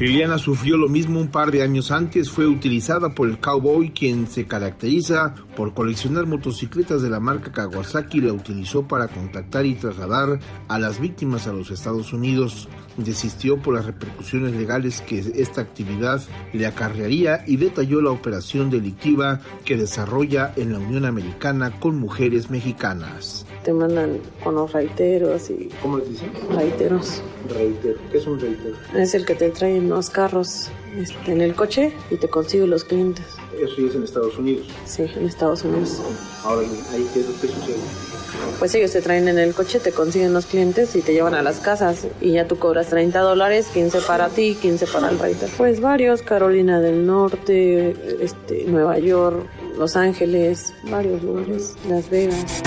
[0.00, 4.26] Liliana sufrió lo mismo un par de años antes, fue utilizada por el cowboy quien
[4.26, 9.74] se caracteriza por coleccionar motocicletas de la marca Kawasaki y la utilizó para contactar y
[9.74, 12.66] trasladar a las víctimas a los Estados Unidos.
[12.96, 16.22] Desistió por las repercusiones legales que esta actividad
[16.54, 22.48] le acarrearía y detalló la operación delictiva que desarrolla en la Unión Americana con mujeres
[22.48, 23.44] mexicanas.
[23.64, 25.68] Te mandan con los raiteros y...
[25.82, 26.32] ¿Cómo les dicen?
[26.54, 27.22] Raiteros.
[27.48, 27.98] Reitero.
[28.10, 28.76] ¿Qué es un reitero?
[28.96, 32.66] Es el que te trae en los carros este, en el coche y te consigue
[32.66, 33.24] los clientes.
[33.60, 34.66] ¿Eso es en Estados Unidos?
[34.86, 36.00] Sí, en Estados Unidos.
[36.44, 37.76] Ahora, ¿ahí qué, qué sucede?
[38.58, 41.42] Pues ellos te traen en el coche, te consiguen los clientes y te llevan a
[41.42, 45.48] las casas y ya tú cobras 30 dólares, 15 para ti, 15 para el reiter.
[45.56, 49.46] Pues varios, Carolina del Norte, este, Nueva York,
[49.76, 52.62] Los Ángeles, varios lugares, Las Vegas.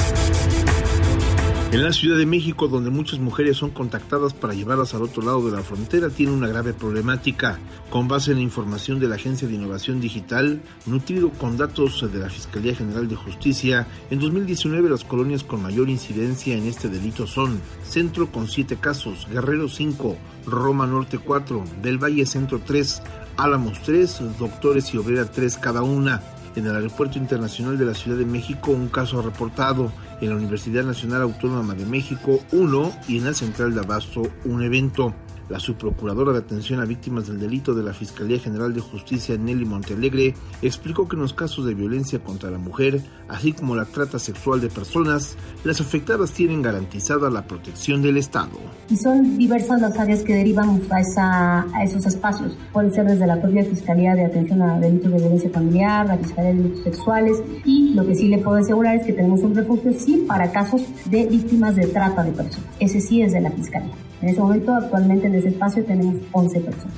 [1.73, 5.43] En la Ciudad de México, donde muchas mujeres son contactadas para llevarlas al otro lado
[5.43, 7.57] de la frontera, tiene una grave problemática.
[7.89, 12.19] Con base en la información de la Agencia de Innovación Digital, nutrido con datos de
[12.19, 17.25] la Fiscalía General de Justicia, en 2019 las colonias con mayor incidencia en este delito
[17.25, 23.01] son Centro con 7 casos, Guerrero 5, Roma Norte 4, Del Valle Centro 3,
[23.35, 26.21] Álamos 3, Doctores y Obrera 3 cada una.
[26.55, 30.83] En el Aeropuerto Internacional de la Ciudad de México, un caso reportado en la Universidad
[30.83, 35.13] Nacional Autónoma de México uno y en la Central de Abasto un evento.
[35.53, 39.65] La subprocuradora de atención a víctimas del delito de la Fiscalía General de Justicia, Nelly
[39.65, 44.17] Montealegre, explicó que en los casos de violencia contra la mujer, así como la trata
[44.17, 48.57] sexual de personas, las afectadas tienen garantizada la protección del Estado.
[48.89, 52.57] Y son diversas las áreas que derivan a, a esos espacios.
[52.71, 56.51] Puede ser desde la propia Fiscalía de Atención a Delitos de Violencia Familiar, la Fiscalía
[56.51, 59.93] de Delitos Sexuales, y lo que sí le puedo asegurar es que tenemos un refugio,
[59.93, 62.69] sí, para casos de víctimas de trata de personas.
[62.79, 63.93] Ese sí es de la Fiscalía.
[64.23, 66.95] En ese momento, actualmente en ese espacio tenemos 11 personas.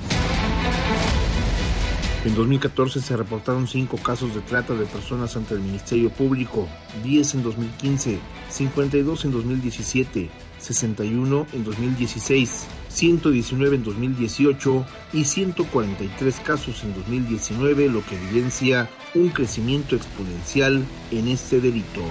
[2.24, 6.68] En 2014 se reportaron 5 casos de trata de personas ante el Ministerio Público,
[7.02, 16.84] 10 en 2015, 52 en 2017, 61 en 2016, 119 en 2018 y 143 casos
[16.84, 22.02] en 2019, lo que evidencia un crecimiento exponencial en este delito.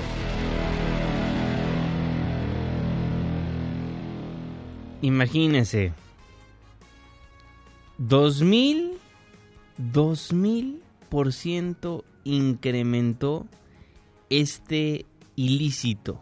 [5.01, 5.93] Imagínense.
[7.97, 8.97] 2000,
[9.77, 13.45] 2000 por ciento incrementó
[14.29, 15.05] este
[15.35, 16.21] ilícito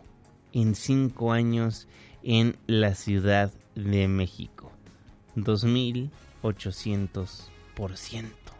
[0.52, 1.88] en cinco años
[2.22, 4.72] en la Ciudad de México.
[5.36, 8.54] 2800 por ciento.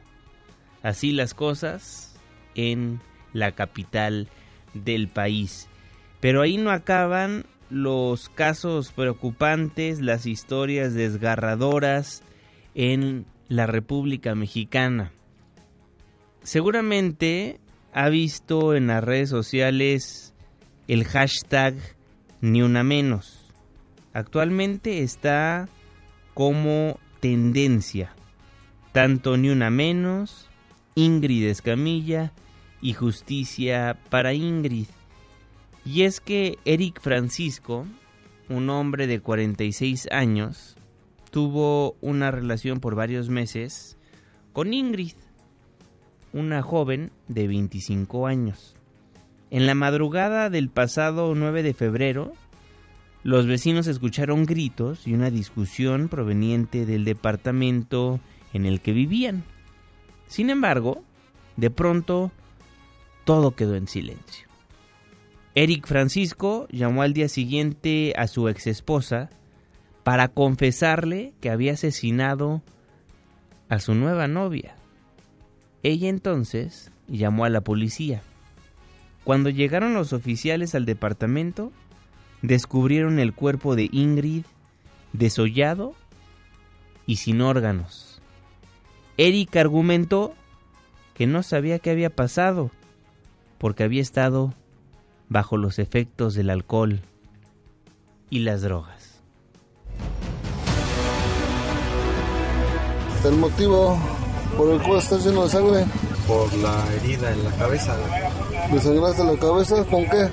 [0.82, 2.16] Así las cosas
[2.56, 3.00] en
[3.32, 4.28] la capital
[4.74, 5.70] del país.
[6.20, 12.22] Pero ahí no acaban los casos preocupantes, las historias desgarradoras
[12.76, 15.12] en la República Mexicana.
[16.44, 17.60] Seguramente
[17.92, 20.34] ha visto en las redes sociales
[20.88, 21.76] el hashtag
[22.42, 23.40] ni una menos.
[24.14, 25.68] Actualmente está
[26.34, 28.14] como tendencia.
[28.92, 30.50] Tanto ni una menos,
[30.94, 32.34] Ingrid Escamilla
[32.82, 34.88] y justicia para Ingrid.
[35.86, 37.86] Y es que Eric Francisco,
[38.50, 40.76] un hombre de 46 años,
[41.30, 43.98] tuvo una relación por varios meses
[44.54, 45.16] con Ingrid,
[46.32, 48.76] una joven de 25 años.
[49.50, 52.34] En la madrugada del pasado 9 de febrero,
[53.24, 58.20] los vecinos escucharon gritos y una discusión proveniente del departamento
[58.54, 59.44] en el que vivían.
[60.28, 61.04] Sin embargo,
[61.56, 62.32] de pronto
[63.26, 64.53] todo quedó en silencio.
[65.56, 69.30] Eric Francisco llamó al día siguiente a su ex esposa
[70.04, 72.64] para confesarle que había asesinado
[73.70, 74.76] a su nueva novia.
[75.84, 78.24] Ella entonces llamó a la policía.
[79.24, 81.72] Cuando llegaron los oficiales al departamento,
[82.42, 84.46] descubrieron el cuerpo de Ingrid
[85.14, 85.94] desollado
[87.06, 88.22] y sin órganos.
[89.18, 90.34] Eric argumentó
[91.14, 92.72] que no sabía qué había pasado
[93.60, 94.56] porque había estado
[95.34, 97.02] bajo los efectos del alcohol
[98.30, 99.20] y las drogas.
[103.26, 103.98] El motivo
[104.56, 105.86] por el cual estás lleno de sangre.
[106.28, 107.98] Por la herida en la cabeza.
[108.72, 110.30] ¿Desangraste la cabeza con qué?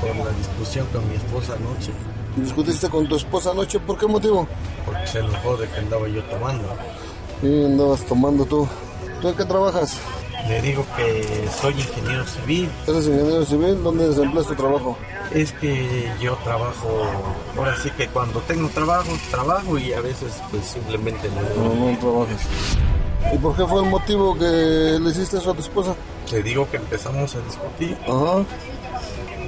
[0.00, 1.90] Por la discusión con mi esposa anoche.
[2.36, 3.80] ¿Discutiste con tu esposa anoche?
[3.80, 4.46] ¿Por qué motivo?
[4.84, 6.68] Porque se enojó de que andaba yo tomando.
[7.42, 8.68] Y andabas tomando tú.
[9.20, 9.98] ¿Tú en qué trabajas?
[10.48, 12.70] Le digo que soy ingeniero civil.
[12.86, 13.82] ¿Eres ingeniero civil?
[13.82, 14.96] ¿Dónde desempleas tu trabajo?
[15.32, 16.88] Es que yo trabajo,
[17.56, 21.64] ahora sí que cuando tengo trabajo, trabajo y a veces pues simplemente no.
[21.64, 22.40] No, no trabajas.
[23.32, 25.96] ¿Y por qué fue el motivo que le hiciste eso a tu esposa?
[26.30, 27.96] Le digo que empezamos a discutir.
[28.02, 28.44] Ajá.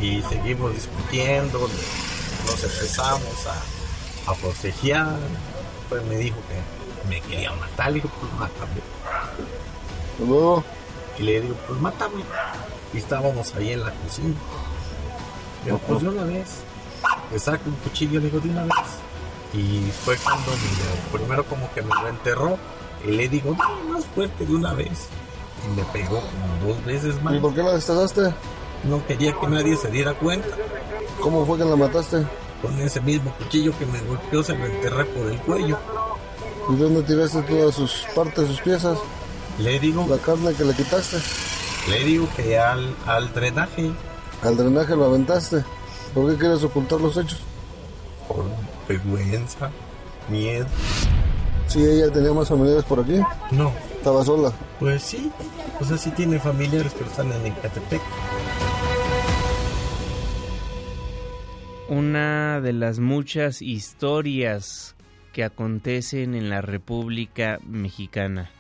[0.00, 5.16] Y seguimos discutiendo, nos empezamos a, a forcejear.
[5.88, 8.80] Pues me dijo que me quería matar, digo, pues mátame.
[10.18, 10.64] ¿Y luego?
[11.18, 12.22] Y le digo, pues mátame.
[12.92, 14.34] Y estábamos ahí en la cocina.
[15.64, 16.60] Pero pues de una vez.
[17.30, 18.72] Le saco un cuchillo, le digo, de una vez.
[19.52, 22.58] Y fue cuando me, primero como que me lo enterró.
[23.06, 25.08] Y le digo, no, más fuerte de una vez.
[25.66, 27.34] Y me pegó como dos veces más.
[27.34, 28.34] ¿Y por qué la destazaste?
[28.84, 30.48] No quería que nadie se diera cuenta.
[31.20, 32.24] ¿Cómo fue que la mataste?
[32.62, 35.78] Con ese mismo cuchillo que me golpeó, se lo enterré por el cuello.
[36.70, 38.98] ¿Y dónde tiraste todas sus partes, sus piezas?
[39.58, 40.06] Le digo.
[40.08, 41.18] La carne que le quitaste.
[41.90, 43.90] Le digo que al, al drenaje.
[44.42, 45.64] Al drenaje lo aventaste.
[46.14, 47.40] ¿Por qué quieres ocultar los hechos?
[48.28, 48.44] Por
[48.88, 49.70] vergüenza,
[50.28, 50.66] miedo.
[51.66, 53.20] ¿Sí ella tenía más familiares por aquí?
[53.50, 53.72] No.
[53.96, 54.52] ¿Estaba sola?
[54.78, 55.30] Pues sí.
[55.80, 58.00] O sea, sí tiene familiares, pero están en Ecatepec.
[61.88, 64.94] Una de las muchas historias
[65.32, 68.50] que acontecen en la República Mexicana.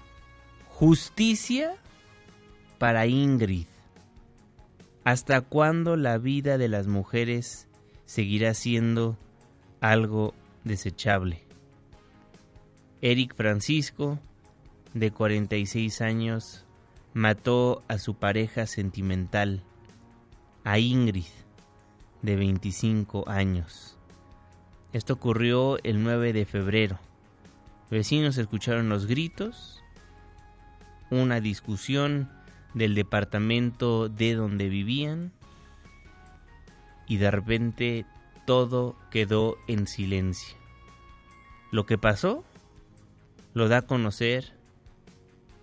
[0.78, 1.74] Justicia
[2.78, 3.66] para Ingrid.
[5.02, 7.66] ¿Hasta cuándo la vida de las mujeres
[8.04, 9.18] seguirá siendo
[9.80, 11.42] algo desechable?
[13.02, 14.20] Eric Francisco,
[14.94, 16.64] de 46 años,
[17.12, 19.64] mató a su pareja sentimental,
[20.62, 21.24] a Ingrid,
[22.22, 23.98] de 25 años.
[24.92, 27.00] Esto ocurrió el 9 de febrero.
[27.90, 29.77] Vecinos escucharon los gritos,
[31.10, 32.28] una discusión
[32.74, 35.32] del departamento de donde vivían
[37.06, 38.06] y de repente
[38.46, 40.56] todo quedó en silencio.
[41.70, 42.44] Lo que pasó
[43.54, 44.52] lo da a conocer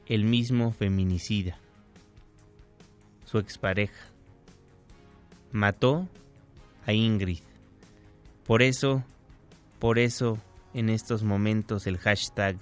[0.07, 1.57] el mismo feminicida,
[3.25, 4.09] su expareja.
[5.51, 6.07] Mató
[6.85, 7.39] a Ingrid.
[8.45, 9.03] Por eso,
[9.79, 10.37] por eso
[10.73, 12.57] en estos momentos el hashtag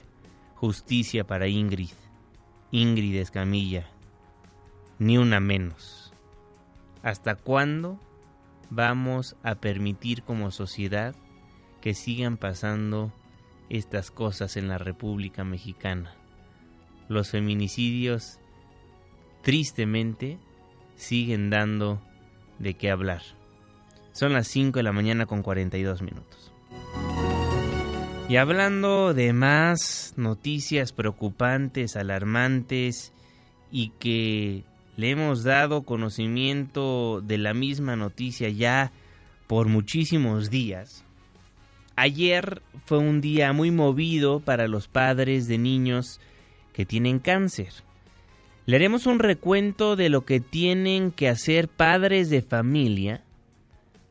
[0.55, 1.89] justicia para Ingrid,
[2.73, 3.85] Ingrid Escamilla,
[4.97, 6.11] ni una menos.
[7.03, 7.99] ¿Hasta cuándo
[8.71, 11.15] vamos a permitir como sociedad
[11.81, 13.13] que sigan pasando
[13.69, 16.15] estas cosas en la República Mexicana?
[17.09, 18.39] Los feminicidios,
[19.43, 20.39] tristemente,
[20.95, 22.01] siguen dando
[22.57, 23.21] de qué hablar.
[24.13, 26.51] Son las 5 de la mañana con 42 minutos.
[28.29, 33.11] Y hablando de más noticias preocupantes, alarmantes
[33.69, 34.63] y que
[34.95, 38.91] le hemos dado conocimiento de la misma noticia ya
[39.47, 41.03] por muchísimos días.
[41.95, 46.19] Ayer fue un día muy movido para los padres de niños
[46.71, 47.73] que tienen cáncer.
[48.65, 53.21] Le haremos un recuento de lo que tienen que hacer padres de familia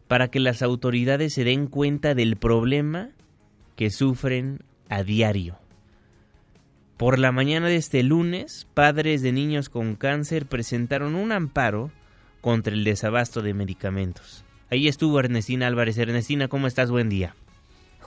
[0.06, 3.08] para que las autoridades se den cuenta del problema
[3.82, 5.58] que sufren a diario.
[6.96, 11.90] Por la mañana de este lunes, padres de niños con cáncer presentaron un amparo
[12.40, 14.44] contra el desabasto de medicamentos.
[14.70, 15.98] Ahí estuvo Ernestina Álvarez.
[15.98, 16.92] Ernestina, ¿cómo estás?
[16.92, 17.34] Buen día.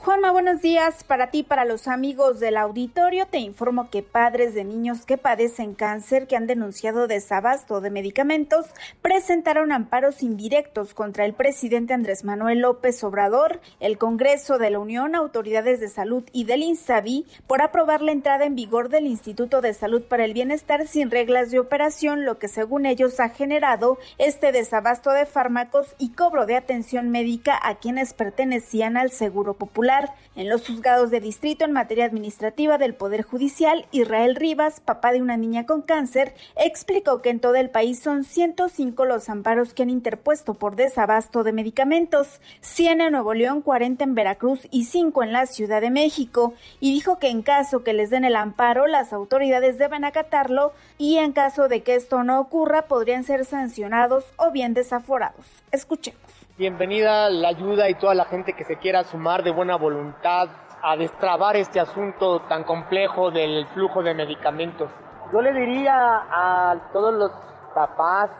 [0.06, 1.02] Juanma, buenos días.
[1.02, 5.74] Para ti, para los amigos del auditorio, te informo que padres de niños que padecen
[5.74, 8.66] cáncer que han denunciado desabasto de medicamentos
[9.02, 15.16] presentaron amparos indirectos contra el presidente Andrés Manuel López Obrador, el Congreso de la Unión,
[15.16, 19.74] autoridades de salud y del INSABI por aprobar la entrada en vigor del Instituto de
[19.74, 24.52] Salud para el Bienestar sin reglas de operación, lo que según ellos ha generado este
[24.52, 29.95] desabasto de fármacos y cobro de atención médica a quienes pertenecían al Seguro Popular.
[30.34, 35.22] En los juzgados de distrito en materia administrativa del Poder Judicial, Israel Rivas, papá de
[35.22, 39.82] una niña con cáncer, explicó que en todo el país son 105 los amparos que
[39.82, 45.22] han interpuesto por desabasto de medicamentos, 100 en Nuevo León, 40 en Veracruz y 5
[45.22, 48.86] en la Ciudad de México, y dijo que en caso que les den el amparo,
[48.86, 54.24] las autoridades deben acatarlo y en caso de que esto no ocurra, podrían ser sancionados
[54.36, 55.46] o bien desaforados.
[55.72, 56.25] Escuchemos.
[56.58, 60.48] Bienvenida la ayuda y toda la gente que se quiera sumar de buena voluntad
[60.82, 64.90] a destrabar este asunto tan complejo del flujo de medicamentos.
[65.34, 67.30] Yo le diría a todos los
[67.74, 68.30] papás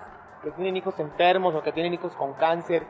[0.42, 2.86] que tienen hijos enfermos o que tienen hijos con cáncer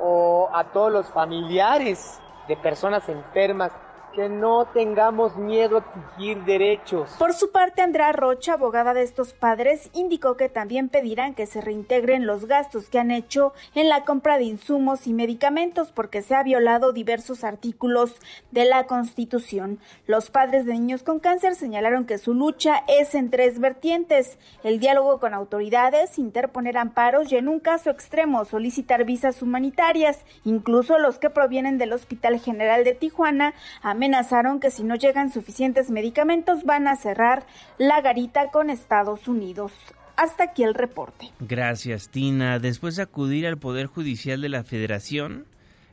[0.00, 3.72] o a todos los familiares de personas enfermas
[4.14, 7.10] que no tengamos miedo a exigir derechos.
[7.18, 11.60] Por su parte, Andrea Rocha, abogada de estos padres, indicó que también pedirán que se
[11.60, 16.34] reintegren los gastos que han hecho en la compra de insumos y medicamentos porque se
[16.34, 18.14] ha violado diversos artículos
[18.50, 19.78] de la Constitución.
[20.06, 24.80] Los padres de niños con cáncer señalaron que su lucha es en tres vertientes, el
[24.80, 31.18] diálogo con autoridades, interponer amparos y en un caso extremo solicitar visas humanitarias, incluso los
[31.18, 33.54] que provienen del Hospital General de Tijuana,
[34.00, 37.44] amenazaron que si no llegan suficientes medicamentos van a cerrar
[37.76, 39.72] la garita con Estados Unidos.
[40.16, 41.28] Hasta aquí el reporte.
[41.38, 42.58] Gracias, Tina.
[42.58, 45.44] Después de acudir al Poder Judicial de la Federación,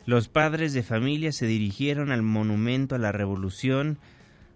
[0.06, 3.98] los padres de familia se dirigieron al Monumento a la Revolución,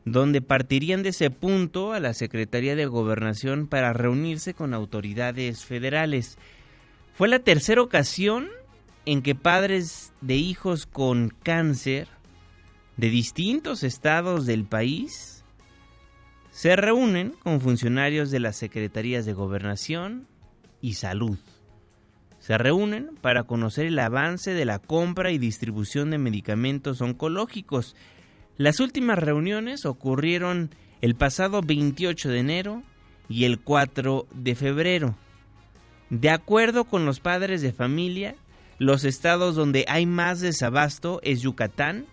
[0.05, 6.37] donde partirían de ese punto a la Secretaría de Gobernación para reunirse con autoridades federales.
[7.15, 8.47] Fue la tercera ocasión
[9.05, 12.07] en que padres de hijos con cáncer
[13.01, 15.43] de distintos estados del país
[16.51, 20.27] se reúnen con funcionarios de las Secretarías de Gobernación
[20.81, 21.39] y Salud.
[22.37, 27.95] Se reúnen para conocer el avance de la compra y distribución de medicamentos oncológicos.
[28.57, 30.69] Las últimas reuniones ocurrieron
[31.01, 32.83] el pasado 28 de enero
[33.27, 35.15] y el 4 de febrero.
[36.11, 38.35] De acuerdo con los padres de familia,
[38.77, 42.05] los estados donde hay más desabasto es Yucatán,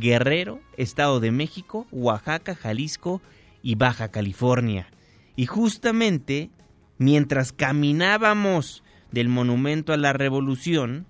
[0.00, 3.20] Guerrero, Estado de México, Oaxaca, Jalisco
[3.62, 4.88] y Baja California.
[5.36, 6.50] Y justamente
[6.98, 11.06] mientras caminábamos del Monumento a la Revolución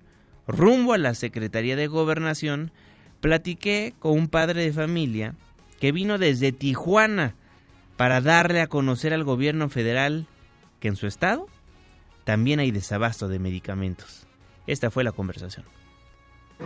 [0.47, 2.71] rumbo a la Secretaría de Gobernación,
[3.21, 5.35] platiqué con un padre de familia
[5.79, 7.35] que vino desde Tijuana
[7.97, 10.27] para darle a conocer al gobierno federal
[10.79, 11.47] que en su estado
[12.23, 14.27] también hay desabasto de medicamentos.
[14.67, 15.65] Esta fue la conversación.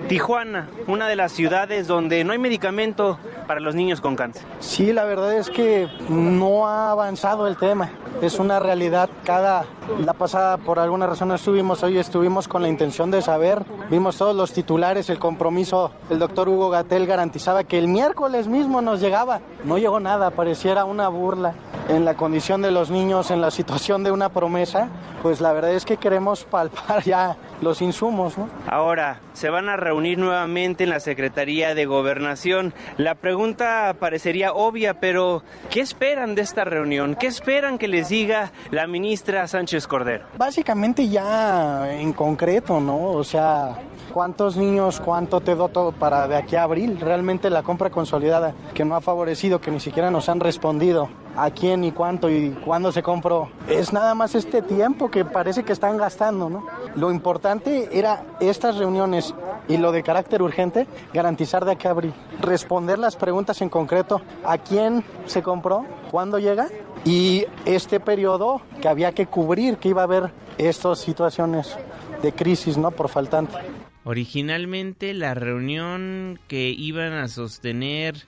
[0.08, 4.44] Tijuana, una de las ciudades donde no hay medicamento para los niños con cáncer.
[4.60, 7.90] Sí, la verdad es que no ha avanzado el tema.
[8.22, 9.10] Es una realidad.
[9.26, 9.66] Cada
[10.06, 13.64] la pasada, por alguna razón, estuvimos hoy, estuvimos con la intención de saber.
[13.90, 15.92] Vimos todos los titulares, el compromiso.
[16.10, 19.42] El doctor Hugo Gatel garantizaba que el miércoles mismo nos llegaba.
[19.64, 21.54] No llegó nada, pareciera una burla.
[21.90, 24.90] En la condición de los niños, en la situación de una promesa,
[25.22, 28.38] pues la verdad es que queremos palpar ya los insumos.
[28.38, 28.50] ¿no?
[28.68, 32.74] Ahora, se van a reunir nuevamente en la Secretaría de Gobernación.
[32.98, 37.16] La pregunta parecería obvia, pero ¿qué esperan de esta reunión?
[37.16, 40.26] ¿Qué esperan que les diga la ministra Sánchez Cordero?
[40.38, 43.12] Básicamente ya en concreto, ¿no?
[43.12, 43.78] O sea,
[44.14, 47.00] ¿cuántos niños, cuánto te doto para de aquí a abril?
[47.00, 51.52] Realmente la compra consolidada que no ha favorecido, que ni siquiera nos han respondido a
[51.52, 53.50] quién y cuánto y cuándo se compró.
[53.70, 56.66] Es nada más este tiempo que parece que están gastando, ¿no?
[56.96, 59.34] Lo importante era estas reuniones
[59.68, 62.14] y lo de carácter urgente, garantizar de aquí a abril.
[62.42, 65.86] Responder las preguntas en concreto, ¿a quién se compró?
[66.10, 66.68] ¿Cuándo llega?
[67.06, 71.78] Y este periodo que había que cubrir, que iba a haber estas situaciones
[72.22, 72.92] de crisis, ¿no?
[72.92, 73.58] Por faltante.
[74.04, 78.26] Originalmente la reunión que iban a sostener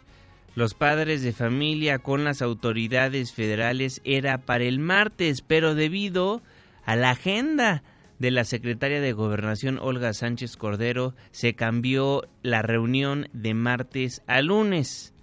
[0.60, 6.42] los padres de familia con las autoridades federales era para el martes, pero debido
[6.84, 7.82] a la agenda
[8.20, 14.42] de la secretaria de Gobernación Olga Sánchez Cordero se cambió la reunión de martes a
[14.42, 15.14] lunes,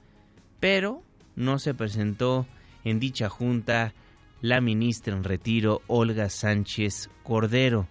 [0.59, 1.03] pero
[1.34, 2.47] no se presentó
[2.82, 3.93] en dicha junta
[4.41, 7.87] la ministra en retiro Olga Sánchez Cordero.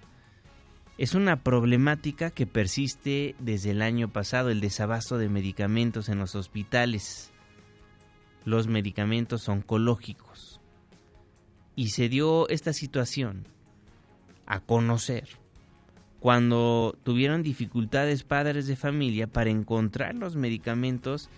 [0.97, 6.33] Es una problemática que persiste desde el año pasado, el desabasto de medicamentos en los
[6.33, 7.33] hospitales,
[8.45, 10.61] los medicamentos oncológicos.
[11.75, 13.47] Y se dio esta situación
[14.45, 15.27] a conocer
[16.19, 21.29] cuando tuvieron dificultades padres de familia para encontrar los medicamentos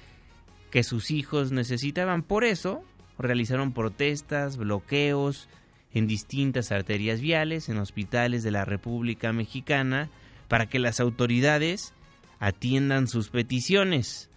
[0.70, 2.24] que sus hijos necesitaban.
[2.24, 2.84] Por eso
[3.18, 5.50] realizaron protestas, bloqueos,
[5.94, 10.10] en distintas arterias viales, en hospitales de la República Mexicana,
[10.48, 11.94] para que las autoridades
[12.40, 14.30] atiendan sus peticiones.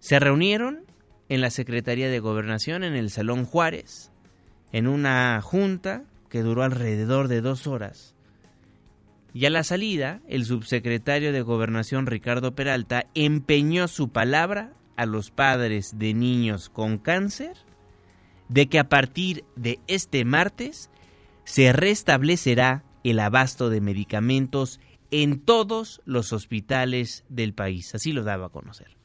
[0.00, 0.80] Se reunieron
[1.28, 4.10] en la Secretaría de Gobernación, en el Salón Juárez,
[4.72, 8.14] en una junta que duró alrededor de dos horas.
[9.32, 15.30] Y a la salida, el subsecretario de Gobernación Ricardo Peralta empeñó su palabra a los
[15.30, 17.56] padres de niños con cáncer
[18.48, 20.90] de que a partir de este martes
[21.44, 27.94] se restablecerá el abasto de medicamentos en todos los hospitales del país.
[27.94, 28.96] Así lo daba a conocer.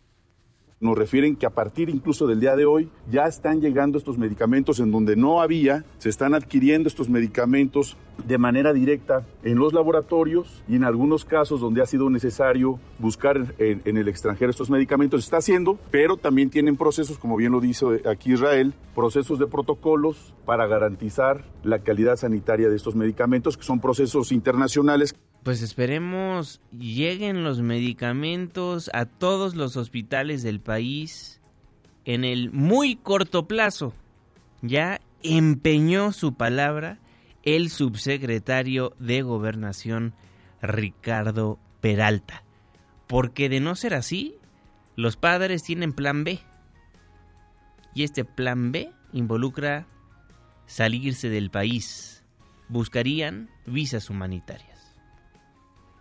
[0.82, 4.80] Nos refieren que a partir incluso del día de hoy ya están llegando estos medicamentos
[4.80, 10.64] en donde no había, se están adquiriendo estos medicamentos de manera directa en los laboratorios
[10.68, 15.28] y en algunos casos donde ha sido necesario buscar en, el extranjero estos medicamentos, se
[15.28, 20.34] está haciendo, pero también tienen procesos, como bien lo dice aquí Israel, procesos de protocolos
[20.46, 25.14] para garantizar la calidad sanitaria de estos medicamentos, que son procesos internacionales.
[25.44, 30.60] Pues esperemos lleguen los medicamentos a todos los hospitales del
[32.06, 33.94] en el muy corto plazo.
[34.62, 37.00] Ya empeñó su palabra
[37.44, 40.14] el subsecretario de Gobernación
[40.62, 42.44] Ricardo Peralta.
[43.08, 44.36] Porque de no ser así,
[44.96, 46.40] los padres tienen plan B.
[47.96, 49.88] Y este plan B involucra
[50.68, 52.24] salirse del país.
[52.68, 54.69] Buscarían visas humanitarias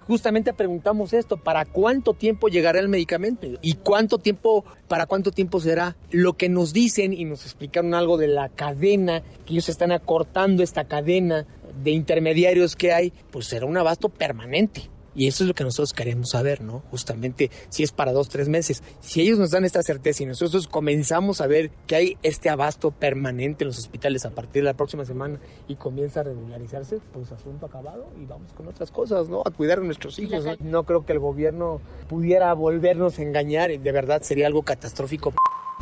[0.09, 3.47] justamente preguntamos esto, ¿para cuánto tiempo llegará el medicamento?
[3.61, 5.97] ¿Y cuánto tiempo, para cuánto tiempo será?
[6.11, 10.63] Lo que nos dicen y nos explicaron algo de la cadena, que ellos están acortando
[10.63, 11.47] esta cadena
[11.85, 14.91] de intermediarios que hay, pues será un abasto permanente.
[15.19, 16.85] Y eso es lo que nosotros queremos saber, ¿no?
[16.93, 18.85] Justamente si es para dos, tres meses.
[19.01, 22.93] Si ellos nos dan esta certeza y nosotros comenzamos a ver que hay este abasto
[22.93, 27.33] permanente en los hospitales a partir de la próxima semana y comienza a regularizarse, pues
[27.33, 29.43] asunto acabado y vamos con otras cosas, ¿no?
[29.45, 30.45] A cuidar a nuestros hijos.
[30.45, 30.53] ¿no?
[30.61, 33.77] no creo que el gobierno pudiera volvernos a engañar.
[33.77, 35.35] De verdad sería algo catastrófico.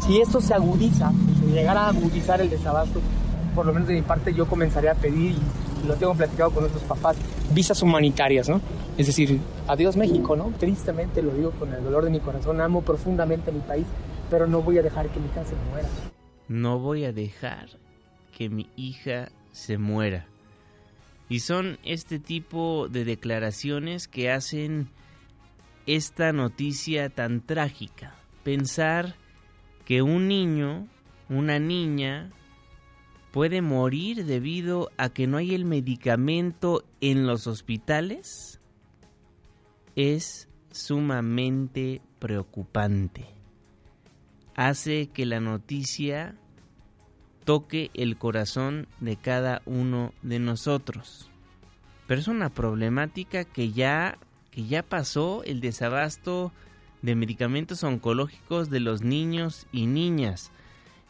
[0.07, 3.03] Si esto se agudiza, si llegara a agudizar el desabasto,
[3.55, 6.62] por lo menos de mi parte yo comenzaría a pedir y lo tengo platicado con
[6.62, 7.16] nuestros papás,
[7.53, 8.61] visas humanitarias, ¿no?
[8.97, 10.53] Es decir, adiós México, ¿no?
[10.59, 13.87] Tristemente lo digo con el dolor de mi corazón, amo profundamente a mi país,
[14.30, 15.89] pero no voy a dejar que mi hija se muera.
[16.49, 17.68] No voy a dejar
[18.37, 20.26] que mi hija se muera.
[21.28, 24.89] Y son este tipo de declaraciones que hacen
[25.87, 28.14] esta noticia tan trágica.
[28.45, 29.16] Pensar
[29.84, 30.87] que un niño,
[31.28, 32.30] una niña,
[33.37, 38.62] puede morir debido a que no hay el medicamento en los hospitales
[39.95, 43.26] es sumamente preocupante.
[44.55, 46.34] Hace que la noticia
[47.45, 51.28] toque el corazón de cada uno de nosotros.
[52.07, 54.16] Pero es una problemática que ya,
[54.51, 56.53] que ya pasó el desabasto
[57.03, 60.53] de medicamentos oncológicos de los niños y niñas.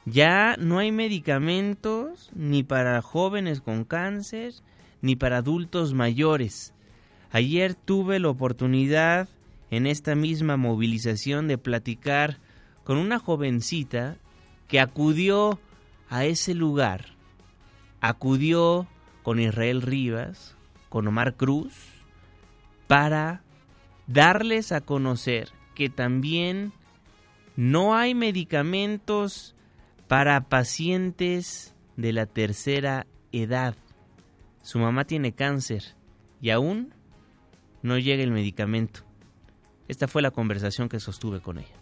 [0.07, 4.55] Ya no hay medicamentos ni para jóvenes con cáncer
[5.03, 6.75] ni para adultos mayores.
[7.33, 9.29] Ayer tuve la oportunidad
[9.69, 12.39] en esta misma movilización de platicar
[12.85, 14.17] con una jovencita
[14.69, 15.59] que acudió
[16.09, 17.07] a ese lugar.
[18.01, 18.87] Acudió
[19.25, 20.57] con Israel Rivas,
[20.89, 21.75] con Omar Cruz,
[22.87, 23.43] para
[24.07, 26.73] darles a conocer que también
[27.57, 29.56] no hay medicamentos
[30.09, 33.75] para pacientes de la tercera edad.
[34.63, 35.83] Su mamá tiene cáncer
[36.41, 36.93] y aún
[37.83, 39.01] no llega el medicamento.
[39.89, 41.75] Esta fue la conversación que sostuve con ella.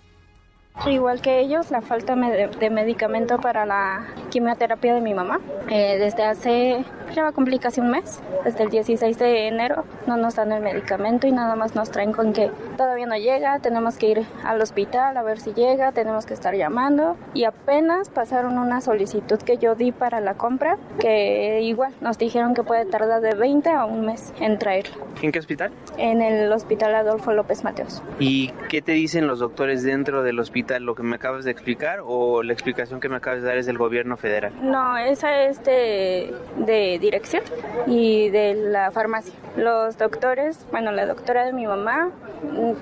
[0.87, 5.41] Igual que ellos, la falta de medicamento para la quimioterapia de mi mamá.
[5.70, 6.85] Eh, desde hace,
[7.15, 10.53] ya va a cumplir casi un mes, desde el 16 de enero no nos dan
[10.53, 14.23] el medicamento y nada más nos traen con que todavía no llega, tenemos que ir
[14.45, 19.39] al hospital a ver si llega, tenemos que estar llamando y apenas pasaron una solicitud
[19.39, 23.71] que yo di para la compra que igual nos dijeron que puede tardar de 20
[23.71, 24.97] a un mes en traerla.
[25.23, 25.73] ¿En qué hospital?
[25.97, 28.03] En el hospital Adolfo López Mateos.
[28.19, 30.83] ¿Y qué te dicen los doctores dentro del hospital?
[30.83, 33.67] ¿Lo que me acabas de explicar o la explicación que me acabas de dar es
[33.67, 34.53] del gobierno federal?
[34.62, 37.42] No, esa es de, de dirección
[37.86, 39.34] y de la farmacia.
[39.57, 42.11] Los doctores, bueno, la doctora de mi mamá,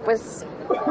[0.04, 0.46] pues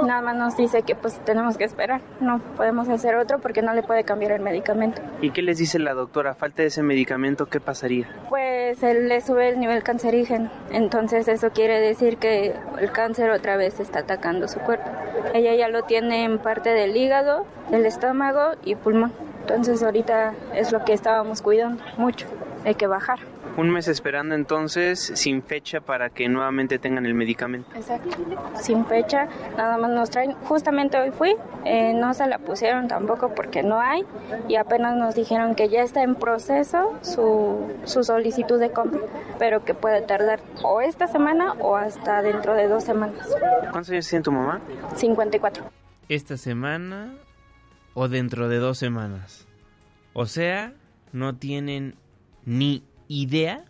[0.05, 3.73] nada más nos dice que pues tenemos que esperar, no podemos hacer otro porque no
[3.73, 5.01] le puede cambiar el medicamento.
[5.21, 6.35] ¿Y qué les dice la doctora?
[6.35, 8.07] Falta de ese medicamento, ¿qué pasaría?
[8.29, 13.57] Pues él le sube el nivel cancerígeno, entonces eso quiere decir que el cáncer otra
[13.57, 14.89] vez está atacando su cuerpo.
[15.33, 19.13] Ella ya lo tiene en parte del hígado, del estómago y pulmón.
[19.41, 22.27] Entonces ahorita es lo que estábamos cuidando mucho,
[22.65, 23.19] hay que bajar.
[23.57, 27.69] Un mes esperando entonces sin fecha para que nuevamente tengan el medicamento.
[27.75, 28.09] Exacto,
[28.61, 30.33] sin fecha, nada más nos traen.
[30.45, 31.35] Justamente hoy fui,
[31.65, 34.05] eh, no se la pusieron tampoco porque no hay
[34.47, 39.01] y apenas nos dijeron que ya está en proceso su, su solicitud de compra,
[39.37, 43.27] pero que puede tardar o esta semana o hasta dentro de dos semanas.
[43.71, 44.61] ¿Cuántos años tiene tu mamá?
[44.95, 45.65] 54.
[46.07, 47.13] Esta semana
[47.93, 49.47] o dentro de dos semanas.
[50.13, 50.73] O sea,
[51.11, 51.95] no tienen
[52.45, 53.65] ni idea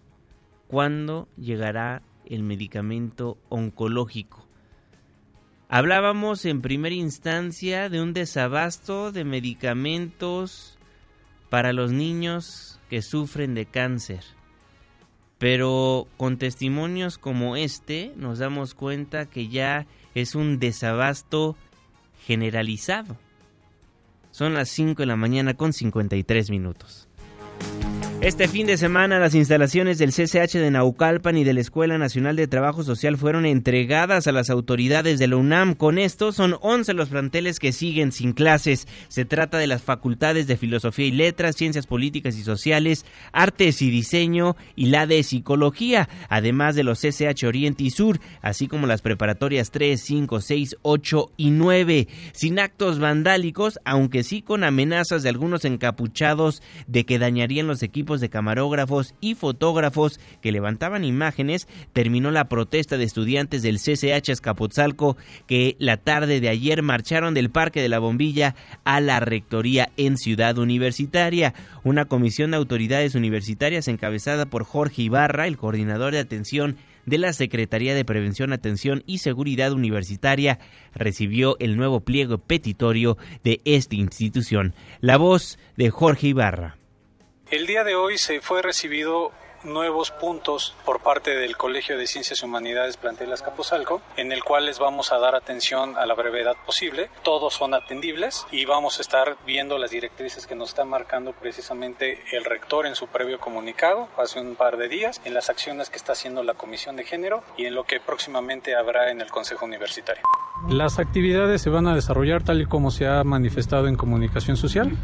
[0.67, 4.47] cuándo llegará el medicamento oncológico.
[5.67, 10.77] Hablábamos en primera instancia de un desabasto de medicamentos
[11.49, 14.23] para los niños que sufren de cáncer.
[15.37, 21.55] Pero con testimonios como este nos damos cuenta que ya es un desabasto
[22.25, 23.17] generalizado.
[24.31, 27.09] Son las 5 de la mañana con 53 minutos.
[28.21, 32.35] Este fin de semana las instalaciones del CCH de Naucalpan y de la Escuela Nacional
[32.35, 35.73] de Trabajo Social fueron entregadas a las autoridades de la UNAM.
[35.73, 38.87] Con esto son 11 los planteles que siguen sin clases.
[39.07, 43.89] Se trata de las facultades de Filosofía y Letras, Ciencias Políticas y Sociales, Artes y
[43.89, 49.01] Diseño y la de Psicología, además de los CCH Oriente y Sur, así como las
[49.01, 52.07] preparatorias 3, 5, 6, 8 y 9.
[52.33, 58.10] Sin actos vandálicos, aunque sí con amenazas de algunos encapuchados de que dañarían los equipos
[58.19, 65.15] de camarógrafos y fotógrafos que levantaban imágenes, terminó la protesta de estudiantes del CCH Escapotzalco
[65.47, 70.17] que la tarde de ayer marcharon del Parque de la Bombilla a la Rectoría en
[70.17, 71.53] Ciudad Universitaria.
[71.83, 77.33] Una comisión de autoridades universitarias encabezada por Jorge Ibarra, el coordinador de atención de la
[77.33, 80.59] Secretaría de Prevención, Atención y Seguridad Universitaria
[80.93, 84.73] recibió el nuevo pliego petitorio de esta institución.
[84.99, 86.80] La voz de Jorge Ibarra.
[87.51, 89.33] El día de hoy se fue recibido
[89.63, 94.65] nuevos puntos por parte del Colegio de Ciencias y Humanidades Plantel Azcapotzalco, en el cual
[94.65, 97.09] les vamos a dar atención a la brevedad posible.
[97.23, 102.23] Todos son atendibles y vamos a estar viendo las directrices que nos está marcando precisamente
[102.31, 105.97] el rector en su previo comunicado hace un par de días, en las acciones que
[105.97, 109.65] está haciendo la Comisión de Género y en lo que próximamente habrá en el Consejo
[109.65, 110.23] Universitario.
[110.69, 114.95] Las actividades se van a desarrollar tal y como se ha manifestado en comunicación social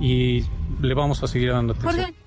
[0.00, 0.44] y
[0.80, 2.25] le vamos a seguir dando atención.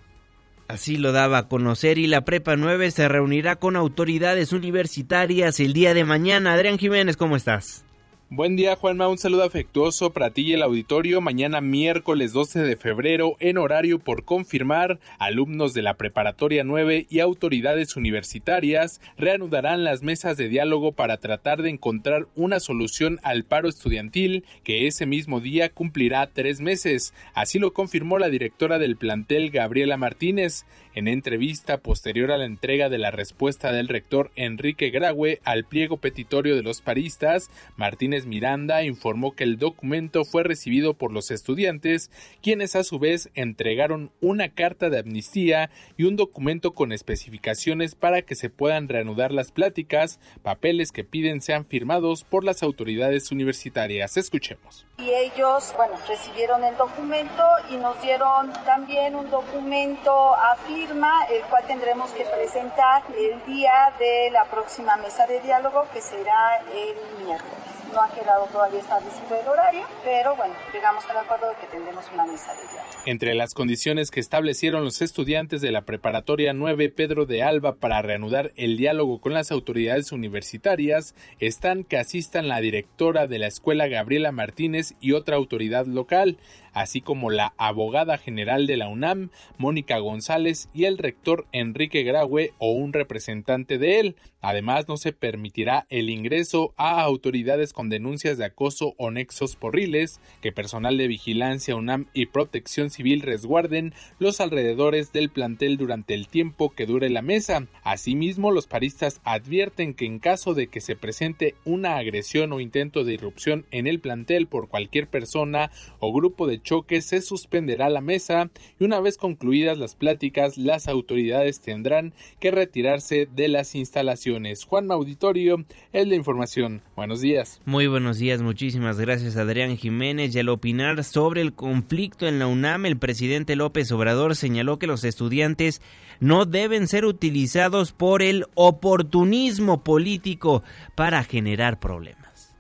[0.70, 5.74] Así lo daba a conocer y la Prepa 9 se reunirá con autoridades universitarias el
[5.74, 6.54] día de mañana.
[6.54, 7.84] Adrián Jiménez, ¿cómo estás?
[8.32, 11.20] Buen día Juanma, un saludo afectuoso para ti y el auditorio.
[11.20, 17.22] Mañana miércoles 12 de febrero en horario por confirmar, alumnos de la Preparatoria 9 y
[17.22, 23.68] autoridades universitarias reanudarán las mesas de diálogo para tratar de encontrar una solución al paro
[23.68, 27.16] estudiantil que ese mismo día cumplirá tres meses.
[27.34, 32.90] Así lo confirmó la directora del plantel Gabriela Martínez en entrevista posterior a la entrega
[32.90, 38.84] de la respuesta del rector Enrique Graue al pliego petitorio de los paristas, Martínez Miranda
[38.84, 42.12] informó que el documento fue recibido por los estudiantes,
[42.42, 48.22] quienes a su vez entregaron una carta de amnistía y un documento con especificaciones para
[48.22, 54.18] que se puedan reanudar las pláticas, papeles que piden sean firmados por las autoridades universitarias.
[54.18, 54.86] Escuchemos.
[54.98, 61.42] Y ellos, bueno, recibieron el documento y nos dieron también un documento a firma, el
[61.44, 67.26] cual tendremos que presentar el día de la próxima mesa de diálogo, que será el
[67.26, 67.79] miércoles.
[67.94, 72.06] No ha quedado todavía establecido el horario, pero bueno, llegamos al acuerdo de que tendremos
[72.14, 72.90] una mesa de diálogo.
[73.06, 78.02] Entre las condiciones que establecieron los estudiantes de la preparatoria 9 Pedro de Alba para
[78.02, 83.88] reanudar el diálogo con las autoridades universitarias están que asistan la directora de la escuela
[83.88, 86.38] Gabriela Martínez y otra autoridad local,
[86.74, 92.54] así como la abogada general de la UNAM, Mónica González, y el rector Enrique Graue
[92.58, 94.16] o un representante de él.
[94.42, 100.22] Además, no se permitirá el ingreso a autoridades con denuncias de acoso o nexos porriles,
[100.42, 106.28] que personal de vigilancia UNAM y protección civil resguarden los alrededores del plantel durante el
[106.28, 107.68] tiempo que dure la mesa.
[107.84, 113.04] Asimismo, los paristas advierten que en caso de que se presente una agresión o intento
[113.04, 118.02] de irrupción en el plantel por cualquier persona o grupo de choque se suspenderá la
[118.02, 118.50] mesa
[118.80, 124.66] y una vez concluidas las pláticas las autoridades tendrán que retirarse de las instalaciones.
[124.66, 126.82] Juan Auditorio es la información.
[126.96, 127.62] Buenos días.
[127.66, 130.36] Muy buenos días, muchísimas gracias Adrián Jiménez.
[130.36, 134.88] Y al opinar sobre el conflicto en la UNAM, el presidente López Obrador señaló que
[134.88, 135.82] los estudiantes
[136.20, 140.64] no deben ser utilizados por el oportunismo político
[140.96, 142.56] para generar problemas.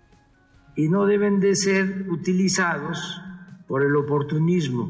[0.76, 3.22] Y no deben de ser utilizados
[3.70, 4.90] por el oportunismo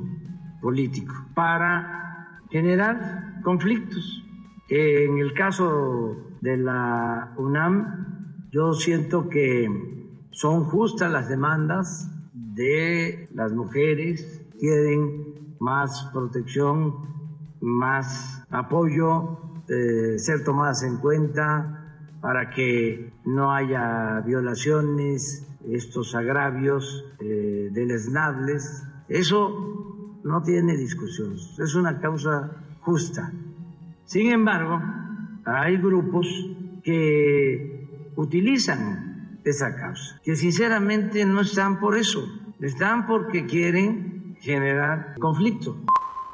[0.62, 4.24] político para generar conflictos.
[4.70, 9.68] En el caso de la UNAM, yo siento que
[10.32, 16.96] son justas las demandas de las mujeres, quieren más protección,
[17.60, 27.70] más apoyo, eh, ser tomadas en cuenta para que no haya violaciones, estos agravios eh,
[27.72, 32.52] deleznables, eso no tiene discusión, es una causa
[32.82, 33.32] justa.
[34.06, 34.82] Sin embargo,
[35.46, 36.28] hay grupos
[36.84, 42.26] que utilizan esa causa, que sinceramente no están por eso,
[42.60, 45.78] están porque quieren generar conflicto.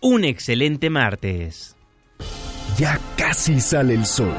[0.00, 1.76] un excelente martes.
[2.78, 4.34] Ya casi sale el sol.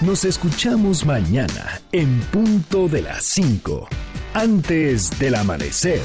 [0.00, 3.88] Nos escuchamos mañana en punto de las 5,
[4.34, 6.00] antes del amanecer.